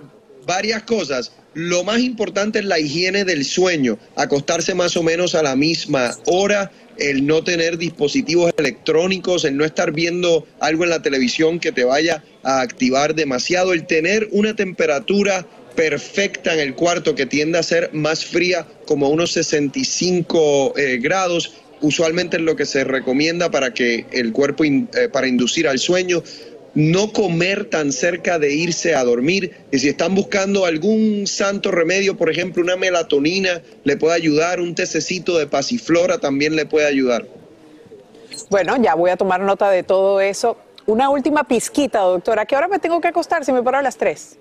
varias 0.47 0.83
cosas. 0.85 1.33
Lo 1.55 1.85
más 1.85 2.01
importante 2.01 2.61
es 2.61 2.65
la 2.65 2.79
higiene 2.79 3.25
del 3.25 3.45
sueño, 3.45 3.99
acostarse 4.17 4.75
más 4.75 4.97
o 4.97 5.03
menos 5.03 5.35
a 5.35 5.43
la 5.43 5.55
misma 5.55 6.17
hora, 6.25 6.71
el 6.99 7.27
no 7.27 7.45
tener 7.45 7.77
dispositivos 7.77 8.53
electrónicos, 8.57 9.45
el 9.45 9.57
no 9.57 9.65
estar 9.65 9.93
viendo 9.93 10.47
algo 10.61 10.85
en 10.85 10.91
la 10.91 11.03
televisión 11.03 11.61
que 11.61 11.73
te 11.73 11.85
vaya 11.85 12.25
a 12.43 12.61
activar 12.61 13.15
demasiado, 13.15 13.75
el 13.75 13.87
tener 13.87 14.29
una 14.33 14.57
temperatura 14.57 15.47
perfecta 15.77 16.55
en 16.55 16.61
el 16.61 16.75
cuarto 16.75 17.15
que 17.15 17.27
tiende 17.27 17.59
a 17.59 17.63
ser 17.63 17.91
más 17.93 18.25
fría, 18.25 18.67
como 18.87 19.09
unos 19.09 19.33
65 19.33 20.75
eh, 20.77 20.99
grados, 21.03 21.53
usualmente 21.83 22.37
es 22.37 22.43
lo 22.43 22.57
que 22.57 22.65
se 22.65 22.85
recomienda 22.85 23.51
para 23.51 23.75
que 23.75 24.07
el 24.13 24.33
cuerpo, 24.33 24.65
eh, 24.65 24.87
para 25.13 25.27
inducir 25.27 25.69
al 25.69 25.79
sueño 25.79 26.23
no 26.75 27.13
comer 27.13 27.67
tan 27.67 27.93
cerca 27.93 28.39
de 28.39 28.53
irse 28.55 28.95
a 28.95 29.05
dormir. 29.05 29.55
Y 29.71 29.79
si 29.79 29.89
están 29.89 30.15
buscando 30.15 30.65
algún 30.65 31.27
santo 31.27 31.71
remedio, 31.71 32.17
por 32.17 32.31
ejemplo, 32.31 32.63
una 32.63 32.77
melatonina, 32.77 33.63
le 33.85 33.97
puede 33.97 34.15
ayudar, 34.15 34.61
un 34.61 34.75
tececito 34.75 35.39
de 35.39 35.47
pasiflora 35.47 36.19
también 36.19 36.57
le 36.57 36.67
puede 36.67 36.87
ayudar. 36.87 37.27
Bueno, 38.51 38.77
ya 38.83 38.95
voy 38.95 39.11
a 39.11 39.17
tomar 39.17 39.41
nota 39.41 39.71
de 39.71 39.83
todo 39.83 40.21
eso. 40.21 40.57
Una 40.87 41.11
última 41.11 41.45
pizquita, 41.45 42.01
doctora. 42.01 42.43
¿A 42.43 42.47
qué 42.47 42.57
hora 42.57 42.69
me 42.69 42.79
tengo 42.79 43.01
que 43.01 43.09
acostar 43.09 43.45
si 43.45 43.53
me 43.53 43.63
paro 43.63 43.79
a 43.79 43.83
las 43.83 43.97
3? 43.97 44.39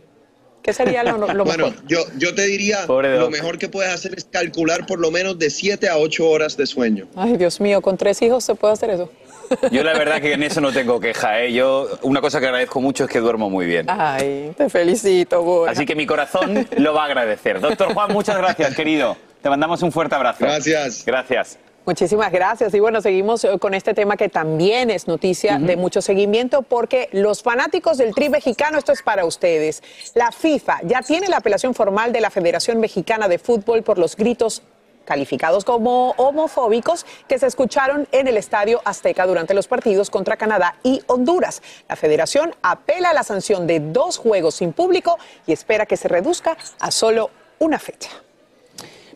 ¿Qué 0.62 0.74
sería 0.74 1.04
lo, 1.04 1.18
lo 1.34 1.46
bueno, 1.46 1.74
yo, 1.88 2.00
yo 2.18 2.36
te 2.36 2.46
diría, 2.46 2.86
lo 2.86 3.30
mejor 3.30 3.58
que 3.58 3.68
puedes 3.68 3.92
hacer 3.92 4.14
es 4.16 4.26
calcular 4.26 4.86
por 4.86 5.00
lo 5.00 5.10
menos 5.10 5.40
de 5.40 5.50
7 5.50 5.90
a 5.90 5.98
8 5.98 6.30
horas 6.30 6.56
de 6.56 6.68
sueño. 6.68 7.08
Ay, 7.16 7.36
Dios 7.38 7.60
mío, 7.60 7.82
con 7.82 7.98
tres 7.98 8.22
hijos 8.22 8.44
se 8.44 8.54
puede 8.56 8.74
hacer 8.74 8.92
eso. 8.92 9.10
Yo 9.72 9.84
la 9.84 9.94
verdad 9.94 10.22
que 10.22 10.34
en 10.34 10.44
eso 10.44 10.62
no 10.62 10.72
tengo 10.72 11.00
queja, 11.00 11.42
¿eh? 11.42 11.54
Yo 11.54 11.88
una 12.02 12.22
cosa 12.22 12.40
que 12.40 12.48
agradezco 12.48 12.82
mucho 12.82 13.06
es 13.06 13.10
que 13.10 13.20
duermo 13.20 13.50
muy 13.50 13.66
bien. 13.66 13.86
Ay, 13.90 14.54
te 14.58 14.70
felicito, 14.70 15.42
Borja. 15.42 15.72
Así 15.72 15.86
que 15.86 15.96
mi 15.96 16.06
corazón 16.06 16.68
lo 16.78 16.94
va 16.94 17.04
a 17.04 17.06
agradecer. 17.06 17.60
Doctor 17.60 17.94
Juan, 17.94 18.12
muchas 18.12 18.38
gracias, 18.38 18.76
querido. 18.76 19.18
Te 19.42 19.50
mandamos 19.50 19.82
un 19.82 19.92
fuerte 19.92 20.16
abrazo. 20.16 20.46
Gracias. 20.46 21.04
Gracias. 21.06 21.60
Muchísimas 21.86 22.32
gracias. 22.32 22.74
Y 22.76 22.80
bueno, 22.80 23.02
seguimos 23.02 23.44
eh, 23.44 23.58
con 23.60 23.74
este 23.74 23.96
tema 23.96 24.16
que 24.16 24.30
también 24.30 24.92
es 24.92 25.08
noticia 25.08 25.58
de 25.58 25.76
mucho 25.76 26.02
seguimiento 26.02 26.62
porque 26.62 27.10
los 27.12 27.42
fanáticos 27.42 27.98
del 27.98 28.14
tri 28.14 28.30
mexicano, 28.30 28.78
esto 28.78 28.92
es 28.92 29.02
para 29.02 29.26
ustedes. 29.26 29.82
La 30.14 30.32
FIFA 30.32 30.80
ya 30.84 31.02
tiene 31.02 31.28
la 31.28 31.38
apelación 31.38 31.74
formal 31.74 32.14
de 32.14 32.22
la 32.22 32.30
Federación 32.30 32.80
Mexicana 32.80 33.28
de 33.28 33.40
Fútbol 33.40 33.82
por 33.82 33.98
los 33.98 34.16
gritos 34.16 34.62
calificados 35.06 35.66
como 35.66 36.12
homofóbicos 36.18 37.06
que 37.28 37.40
se 37.40 37.48
escucharon 37.48 38.08
en 38.12 38.28
el 38.28 38.38
Estadio 38.38 38.82
Azteca 38.86 39.26
durante 39.26 39.54
los 39.54 39.68
partidos 39.68 40.10
contra 40.10 40.38
Canadá 40.38 40.76
y 40.84 41.02
Honduras. 41.08 41.62
La 41.88 41.96
federación 41.96 42.56
apela 42.62 43.10
a 43.10 43.14
la 43.14 43.24
sanción 43.24 43.68
de 43.68 43.80
dos 43.80 44.18
juegos 44.18 44.56
sin 44.56 44.74
público 44.74 45.18
y 45.48 45.54
espera 45.54 45.86
que 45.86 45.98
se 45.98 46.08
reduzca 46.08 46.58
a 46.80 46.92
solo 46.92 47.30
una 47.60 47.80
fecha. 47.80 48.10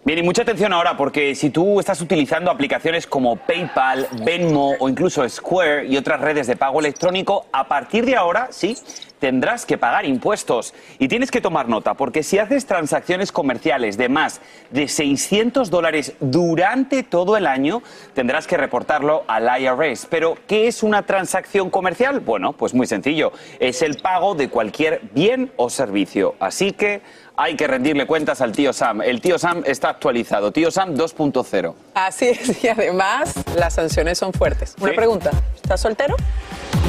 Bien, 0.06 0.20
y 0.20 0.22
mucha 0.22 0.44
atención 0.44 0.72
ahora 0.72 0.96
porque 0.96 1.34
si 1.34 1.50
tú 1.50 1.80
estás 1.80 2.00
utilizando 2.00 2.52
aplicaciones 2.52 3.08
como 3.08 3.38
PayPal, 3.38 4.08
Venmo 4.24 4.76
o 4.80 4.88
incluso 4.88 5.28
Square 5.28 5.88
y 5.88 5.98
otras 5.98 6.22
redes 6.22 6.46
de 6.46 6.56
pago 6.56 6.80
electrónico, 6.80 7.48
a 7.52 7.68
partir 7.68 8.06
de 8.06 8.16
ahora, 8.16 8.50
sí, 8.52 8.78
tendrás 9.18 9.66
que 9.66 9.80
pagar 9.80 10.06
impuestos. 10.06 10.76
Y 11.00 11.08
tienes 11.08 11.32
que 11.32 11.42
tomar 11.42 11.68
nota, 11.68 11.96
porque 11.96 12.22
si 12.22 12.38
haces 12.38 12.68
transacciones 12.68 13.32
comerciales 13.32 13.98
de 13.98 14.08
más 14.08 14.42
de 14.70 14.88
600 14.88 15.72
dólares 15.72 16.14
durante 16.20 17.02
todo 17.02 17.36
el 17.36 17.48
año, 17.48 17.82
tendrás 18.14 18.46
que 18.46 18.58
reportarlo 18.58 19.24
al 19.26 19.50
IRS. 19.60 20.06
Pero, 20.12 20.38
¿qué 20.46 20.68
es 20.68 20.84
una 20.84 21.02
transacción 21.02 21.72
comercial? 21.72 22.20
Bueno, 22.20 22.54
pues 22.54 22.76
muy 22.76 22.86
sencillo. 22.86 23.32
Es 23.60 23.82
el 23.82 23.96
pago 23.98 24.36
de 24.36 24.50
cualquier 24.50 25.02
bien 25.14 25.52
o 25.56 25.72
servicio. 25.72 26.36
Así 26.40 26.74
que 26.74 27.02
hay 27.38 27.56
que 27.56 27.68
rendirle 27.68 28.06
cuentas 28.08 28.42
al 28.42 28.52
tío 28.52 28.72
Sam. 28.74 29.02
El 29.02 29.22
tío 29.22 29.38
Sam 29.38 29.64
está 29.66 29.90
actualizado. 29.90 30.52
Tío 30.52 30.72
Sam 30.72 30.96
2.0. 30.96 31.74
Así 31.94 32.28
es, 32.30 32.64
y 32.64 32.68
además 32.68 33.34
las 33.56 33.74
sanciones 33.74 34.18
son 34.18 34.34
fuertes. 34.34 34.76
Una 34.80 34.92
Sí. 34.92 34.96
pregunta, 34.98 35.32
¿estás 35.56 35.82
soltero? 35.82 36.16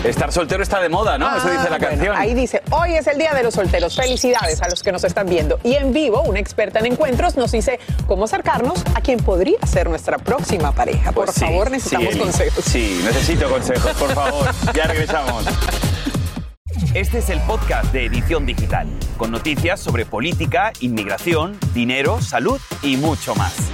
Estar 0.05 0.31
soltero 0.31 0.63
está 0.63 0.81
de 0.81 0.89
moda, 0.89 1.19
¿no? 1.19 1.27
Eso 1.37 1.49
dice 1.49 1.69
la 1.69 1.77
Ah, 1.77 1.79
bueno, 1.79 1.89
canción. 1.89 2.17
Ahí 2.17 2.35
dice, 2.35 2.63
hoy 2.71 2.95
es 2.95 3.07
el 3.09 3.19
Día 3.19 3.33
de 3.35 3.43
los 3.43 3.55
Solteros. 3.55 3.97
Felicidades 3.97 4.63
a 4.63 4.69
los 4.69 4.83
que 4.83 4.93
nos 4.93 5.03
están 5.05 5.27
viendo. 5.29 5.59
Y 5.65 5.75
en 5.75 5.93
vivo, 5.93 6.23
una 6.23 6.39
experta 6.39 6.79
en 6.79 6.87
encuentros 6.87 7.37
nos 7.37 7.51
dice 7.51 7.81
cómo 8.07 8.25
acercarnos 8.27 8.85
a 8.95 9.01
quien 9.01 9.19
podría 9.19 9.59
ser 9.67 9.89
nuestra 9.89 10.19
próxima 10.19 10.71
pareja. 10.73 11.11
Por 11.13 11.25
Pues 11.27 11.37
sí, 11.37 11.45
favor, 11.47 11.71
necesitamos 11.71 12.13
sí, 12.13 12.19
consejos. 12.21 12.65
Sí, 12.65 13.01
necesito 13.05 13.49
consejos, 13.51 13.93
por 13.95 14.13
favor. 14.15 14.47
Ya 14.75 14.85
regresamos. 14.85 15.45
Este 16.97 17.19
es 17.19 17.29
el 17.29 17.41
podcast 17.43 17.93
de 17.93 18.07
Edición 18.07 18.47
Digital, 18.47 18.89
con 19.19 19.31
noticias 19.31 19.79
sobre 19.79 20.07
política, 20.07 20.73
inmigración, 20.81 21.59
dinero, 21.75 22.23
salud 22.23 22.59
y 22.81 22.97
mucho 22.97 23.35
más. 23.35 23.71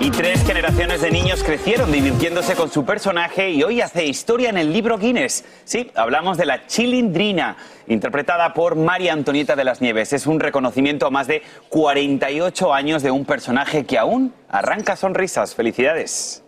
Y 0.00 0.10
tres 0.12 0.42
generaciones 0.46 1.02
de 1.02 1.10
niños 1.10 1.44
crecieron 1.44 1.92
divirtiéndose 1.92 2.54
con 2.54 2.70
su 2.70 2.86
personaje 2.86 3.50
y 3.50 3.62
hoy 3.64 3.82
hace 3.82 4.06
historia 4.06 4.48
en 4.48 4.56
el 4.56 4.72
libro 4.72 4.96
Guinness. 4.96 5.44
Sí, 5.64 5.90
hablamos 5.94 6.38
de 6.38 6.46
la 6.46 6.66
Chilindrina, 6.66 7.58
interpretada 7.86 8.54
por 8.54 8.76
María 8.76 9.12
Antonieta 9.12 9.56
de 9.56 9.64
las 9.64 9.82
Nieves. 9.82 10.14
Es 10.14 10.26
un 10.26 10.40
reconocimiento 10.40 11.06
a 11.06 11.10
más 11.10 11.26
de 11.26 11.42
48 11.68 12.72
años 12.72 13.02
de 13.02 13.10
un 13.10 13.26
personaje 13.26 13.84
que 13.84 13.98
aún 13.98 14.32
arranca 14.48 14.96
sonrisas. 14.96 15.54
Felicidades. 15.54 16.44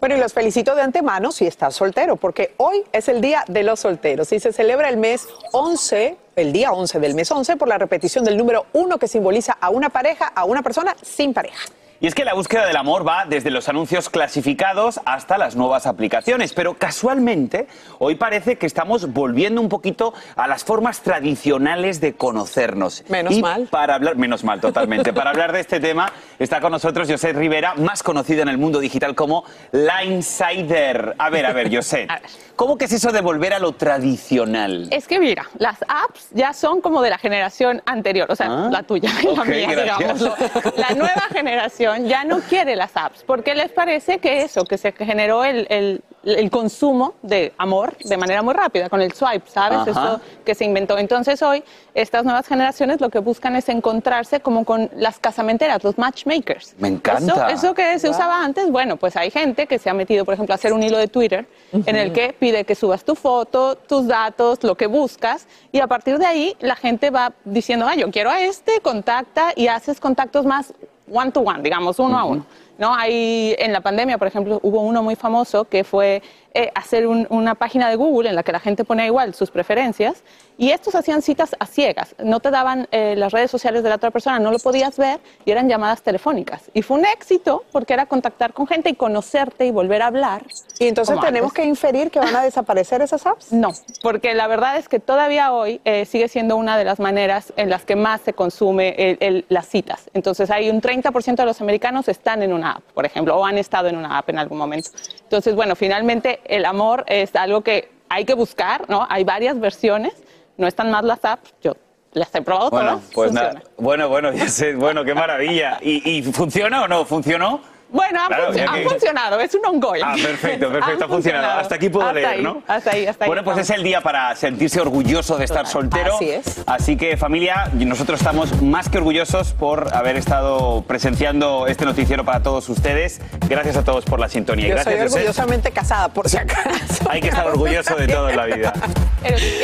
Bueno, 0.00 0.16
y 0.16 0.20
los 0.20 0.32
felicito 0.32 0.76
de 0.76 0.82
antemano 0.82 1.32
si 1.32 1.44
estás 1.44 1.74
soltero, 1.74 2.14
porque 2.14 2.54
hoy 2.58 2.84
es 2.92 3.08
el 3.08 3.20
Día 3.20 3.44
de 3.48 3.64
los 3.64 3.80
Solteros 3.80 4.32
y 4.32 4.38
se 4.38 4.52
celebra 4.52 4.88
el 4.88 4.96
mes 4.96 5.26
11, 5.50 6.16
el 6.36 6.52
día 6.52 6.70
11 6.70 7.00
del 7.00 7.16
mes 7.16 7.28
11, 7.32 7.56
por 7.56 7.66
la 7.66 7.78
repetición 7.78 8.24
del 8.24 8.36
número 8.36 8.66
1 8.74 8.96
que 8.98 9.08
simboliza 9.08 9.58
a 9.60 9.70
una 9.70 9.88
pareja, 9.88 10.26
a 10.26 10.44
una 10.44 10.62
persona 10.62 10.94
sin 11.02 11.34
pareja. 11.34 11.58
Y 12.00 12.06
es 12.06 12.14
que 12.14 12.24
la 12.24 12.32
búsqueda 12.34 12.64
del 12.64 12.76
amor 12.76 13.06
va 13.06 13.24
desde 13.28 13.50
los 13.50 13.68
anuncios 13.68 14.08
clasificados 14.08 15.00
hasta 15.04 15.36
las 15.36 15.56
nuevas 15.56 15.84
aplicaciones, 15.84 16.52
pero 16.52 16.74
casualmente 16.74 17.66
hoy 17.98 18.14
parece 18.14 18.56
que 18.56 18.66
estamos 18.66 19.12
volviendo 19.12 19.60
un 19.60 19.68
poquito 19.68 20.14
a 20.36 20.46
las 20.46 20.62
formas 20.62 21.00
tradicionales 21.00 22.00
de 22.00 22.14
conocernos. 22.14 23.02
Menos 23.08 23.34
Y 23.34 23.42
mal. 23.42 23.66
Para 23.68 23.96
hablar, 23.96 24.14
menos 24.14 24.44
mal, 24.44 24.60
totalmente. 24.60 25.12
para 25.18 25.30
hablar 25.30 25.50
de 25.52 25.58
este 25.58 25.80
tema 25.80 26.12
está 26.38 26.60
con 26.60 26.70
nosotros 26.70 27.10
José 27.10 27.32
Rivera, 27.32 27.74
más 27.74 28.04
conocido 28.04 28.42
en 28.42 28.48
el 28.48 28.58
mundo 28.58 28.78
digital 28.78 29.16
como 29.16 29.42
Linesider. 29.72 31.16
A 31.18 31.30
ver, 31.30 31.46
a 31.46 31.52
ver, 31.52 31.74
José, 31.74 32.06
¿cómo 32.54 32.78
que 32.78 32.84
es 32.84 32.92
eso 32.92 33.10
de 33.10 33.22
volver 33.22 33.54
a 33.54 33.58
lo 33.58 33.72
tradicional? 33.72 34.86
Es 34.92 35.08
que 35.08 35.18
mira, 35.18 35.46
las 35.58 35.78
apps 35.88 36.28
ya 36.30 36.52
son 36.52 36.80
como 36.80 37.02
de 37.02 37.10
la 37.10 37.18
generación 37.18 37.82
anterior, 37.86 38.30
o 38.30 38.36
sea, 38.36 38.46
Ah, 38.48 38.68
la 38.70 38.84
tuya 38.84 39.10
y 39.20 39.26
la 39.36 39.44
mía, 39.44 39.68
gracias. 39.72 39.98
digámoslo. 39.98 40.34
La 40.76 40.90
nueva 40.94 41.22
generación 41.32 41.87
ya 41.96 42.24
no 42.24 42.40
quiere 42.40 42.76
las 42.76 42.96
apps 42.96 43.22
porque 43.24 43.54
les 43.54 43.70
parece 43.72 44.18
que 44.18 44.42
eso, 44.42 44.64
que 44.64 44.78
se 44.78 44.92
generó 44.92 45.44
el, 45.44 45.66
el- 45.70 46.02
el 46.24 46.50
consumo 46.50 47.14
de 47.22 47.54
amor 47.58 47.96
de 47.98 48.16
manera 48.16 48.42
muy 48.42 48.52
rápida, 48.52 48.90
con 48.90 49.00
el 49.00 49.12
swipe, 49.12 49.48
¿sabes? 49.48 49.78
Ajá. 49.78 49.90
Eso 49.90 50.20
que 50.44 50.54
se 50.54 50.64
inventó. 50.64 50.98
Entonces 50.98 51.40
hoy 51.42 51.62
estas 51.94 52.24
nuevas 52.24 52.46
generaciones 52.46 53.00
lo 53.00 53.08
que 53.08 53.20
buscan 53.20 53.54
es 53.56 53.68
encontrarse 53.68 54.40
como 54.40 54.64
con 54.64 54.90
las 54.96 55.18
casamenteras, 55.20 55.82
los 55.84 55.96
matchmakers. 55.96 56.74
Me 56.78 56.88
encanta. 56.88 57.32
Eso, 57.32 57.46
eso 57.68 57.74
que 57.74 57.98
se 58.00 58.10
usaba 58.10 58.44
antes, 58.44 58.68
bueno, 58.70 58.96
pues 58.96 59.16
hay 59.16 59.30
gente 59.30 59.66
que 59.66 59.78
se 59.78 59.88
ha 59.88 59.94
metido, 59.94 60.24
por 60.24 60.34
ejemplo, 60.34 60.52
a 60.52 60.56
hacer 60.56 60.72
un 60.72 60.82
hilo 60.82 60.98
de 60.98 61.08
Twitter 61.08 61.46
en 61.72 61.96
el 61.96 62.12
que 62.12 62.34
pide 62.38 62.64
que 62.64 62.74
subas 62.74 63.04
tu 63.04 63.14
foto, 63.14 63.76
tus 63.76 64.06
datos, 64.06 64.62
lo 64.64 64.74
que 64.76 64.86
buscas, 64.86 65.46
y 65.72 65.78
a 65.80 65.86
partir 65.86 66.18
de 66.18 66.26
ahí 66.26 66.56
la 66.60 66.74
gente 66.76 67.10
va 67.10 67.32
diciendo, 67.44 67.86
ah, 67.88 67.94
yo 67.94 68.10
quiero 68.10 68.28
a 68.30 68.40
este, 68.42 68.80
contacta 68.80 69.52
y 69.54 69.68
haces 69.68 69.98
contactos 70.00 70.44
más 70.44 70.74
one 71.10 71.32
to 71.32 71.40
one, 71.40 71.62
digamos, 71.62 71.98
uno 71.98 72.18
a 72.18 72.24
uno. 72.24 72.44
¿no? 72.78 72.94
Hay, 72.94 73.56
en 73.58 73.72
la 73.72 73.80
pandemia, 73.80 74.18
por 74.18 74.28
ejemplo, 74.28 74.60
hubo 74.62 74.80
uno 74.80 75.02
muy 75.02 75.16
famoso 75.16 75.64
que 75.64 75.84
fue 75.84 76.22
eh, 76.54 76.70
hacer 76.74 77.06
un- 77.06 77.26
una 77.30 77.54
página 77.54 77.88
de 77.90 77.96
Google 77.96 78.28
en 78.30 78.34
la 78.34 78.42
que 78.42 78.52
la 78.52 78.60
gente 78.60 78.84
ponía 78.84 79.06
igual 79.06 79.34
sus 79.34 79.50
preferencias 79.50 80.22
y 80.56 80.70
estos 80.72 80.94
hacían 80.94 81.22
citas 81.22 81.54
a 81.60 81.66
ciegas. 81.66 82.14
No 82.18 82.40
te 82.40 82.50
daban 82.50 82.88
eh, 82.90 83.14
las 83.16 83.32
redes 83.32 83.50
sociales 83.50 83.82
de 83.82 83.88
la 83.90 83.96
otra 83.96 84.10
persona, 84.10 84.38
no 84.40 84.50
lo 84.50 84.58
podías 84.58 84.96
ver 84.96 85.20
y 85.44 85.50
eran 85.52 85.68
llamadas 85.68 86.02
telefónicas. 86.02 86.62
Y 86.74 86.82
fue 86.82 86.98
un 86.98 87.04
éxito 87.06 87.64
porque 87.70 87.92
era 87.94 88.06
contactar 88.06 88.52
con 88.54 88.66
gente 88.66 88.88
y 88.90 88.94
conocerte 88.94 89.66
y 89.66 89.70
volver 89.70 90.02
a 90.02 90.06
hablar. 90.06 90.44
Y 90.78 90.88
entonces 90.88 91.18
tenemos 91.20 91.50
antes. 91.50 91.62
que 91.62 91.68
inferir 91.68 92.10
que 92.10 92.18
van 92.18 92.34
a 92.34 92.42
desaparecer 92.42 93.02
esas 93.02 93.24
apps. 93.26 93.52
No, 93.58 93.72
porque 94.02 94.34
la 94.34 94.46
verdad 94.46 94.76
es 94.78 94.88
que 94.88 95.00
todavía 95.00 95.52
hoy 95.52 95.80
eh, 95.84 96.04
sigue 96.06 96.28
siendo 96.28 96.56
una 96.56 96.78
de 96.78 96.84
las 96.84 96.98
maneras 97.00 97.52
en 97.56 97.70
las 97.70 97.84
que 97.84 97.96
más 97.96 98.20
se 98.22 98.32
consume 98.32 98.94
el- 98.96 99.18
el- 99.20 99.44
las 99.48 99.66
citas. 99.68 100.08
Entonces 100.14 100.50
hay 100.50 100.70
un 100.70 100.80
30% 100.80 101.42
de 101.42 101.46
los 101.46 101.60
americanos 101.60 102.08
están 102.08 102.42
en 102.42 102.52
una 102.52 102.72
app, 102.72 102.82
por 102.94 103.04
ejemplo, 103.04 103.36
o 103.36 103.44
han 103.44 103.58
estado 103.58 103.88
en 103.88 103.96
una 103.96 104.18
app 104.18 104.28
en 104.30 104.38
algún 104.38 104.58
momento. 104.58 104.90
Entonces, 105.22 105.54
bueno, 105.54 105.76
finalmente 105.76 106.37
el 106.44 106.64
amor 106.64 107.04
es 107.08 107.34
algo 107.36 107.62
que 107.62 107.90
hay 108.08 108.24
que 108.24 108.34
buscar, 108.34 108.88
¿no? 108.88 109.06
Hay 109.10 109.24
varias 109.24 109.58
versiones, 109.60 110.14
no 110.56 110.66
están 110.66 110.90
más 110.90 111.04
las 111.04 111.24
apps, 111.24 111.54
yo 111.62 111.74
las 112.12 112.34
he 112.34 112.42
probado 112.42 112.70
Bueno, 112.70 112.90
todas. 112.92 113.10
pues 113.14 113.32
nada. 113.32 113.62
Bueno, 113.76 114.08
bueno, 114.08 114.32
ya 114.34 114.48
sé, 114.48 114.74
bueno, 114.74 115.04
qué 115.04 115.14
maravilla. 115.14 115.78
¿Y, 115.82 116.08
y 116.18 116.22
funciona 116.22 116.82
o 116.84 116.88
no? 116.88 117.04
¿Funcionó? 117.04 117.60
Bueno, 117.90 118.20
ha, 118.22 118.26
Claro, 118.28 118.52
func- 118.52 118.74
que- 118.82 118.88
funcionado, 118.88 119.40
es 119.40 119.54
un 119.54 119.64
ongoing. 119.64 120.02
Ah, 120.04 120.14
perfecto, 120.22 120.68
perfecto, 120.72 121.04
ha 121.06 121.08
funcionado. 121.08 121.60
Hasta 121.60 121.74
aquí 121.76 121.88
puedo 121.88 122.06
Hasta 122.06 122.14
leer, 122.20 122.26
ahí, 122.28 122.42
¿no? 122.42 122.62
Hasta 122.66 122.90
ahí, 122.90 123.06
hasta 123.06 123.24
ahí. 123.24 123.28
Bueno, 123.28 123.44
pues 123.44 123.58
es 123.58 123.70
el 123.70 123.82
día 123.82 124.00
para 124.02 124.34
sentirse 124.36 124.80
orgulloso 124.80 125.38
de 125.38 125.44
estar 125.46 125.66
soltero. 125.66 126.16
Así 126.16 126.30
es. 126.30 126.62
Así 126.66 126.96
que 126.98 127.16
familia, 127.16 127.70
nosotros 127.72 128.20
estamos 128.20 128.60
más 128.60 128.88
que 128.90 128.98
orgullosos 128.98 129.52
por 129.54 129.94
haber 129.96 130.16
estado 130.16 130.82
presenciando 130.86 131.66
este 131.66 131.86
noticiero 131.86 132.24
para 132.24 132.42
todos 132.42 132.68
ustedes. 132.68 133.20
Gracias 133.48 133.76
a 133.76 133.84
todos 133.84 134.04
por 134.04 134.20
la 134.20 134.28
sintonía. 134.28 134.68
Yo 134.68 134.74
Gracias, 134.74 135.10
soy 135.10 135.20
orgullosamente 135.20 135.70
casada, 135.70 136.08
por 136.08 136.28
si 136.28 136.36
acaso. 136.36 137.08
Hay 137.08 137.20
que 137.22 137.28
estar 137.28 137.46
orgulloso 137.46 137.94
de 137.96 138.06
todo 138.08 138.28
en 138.28 138.36
la 138.36 138.44
vida. 138.44 138.72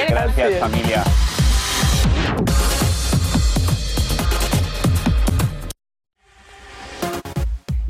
Gracias, 0.08 0.60
familia. 0.60 1.04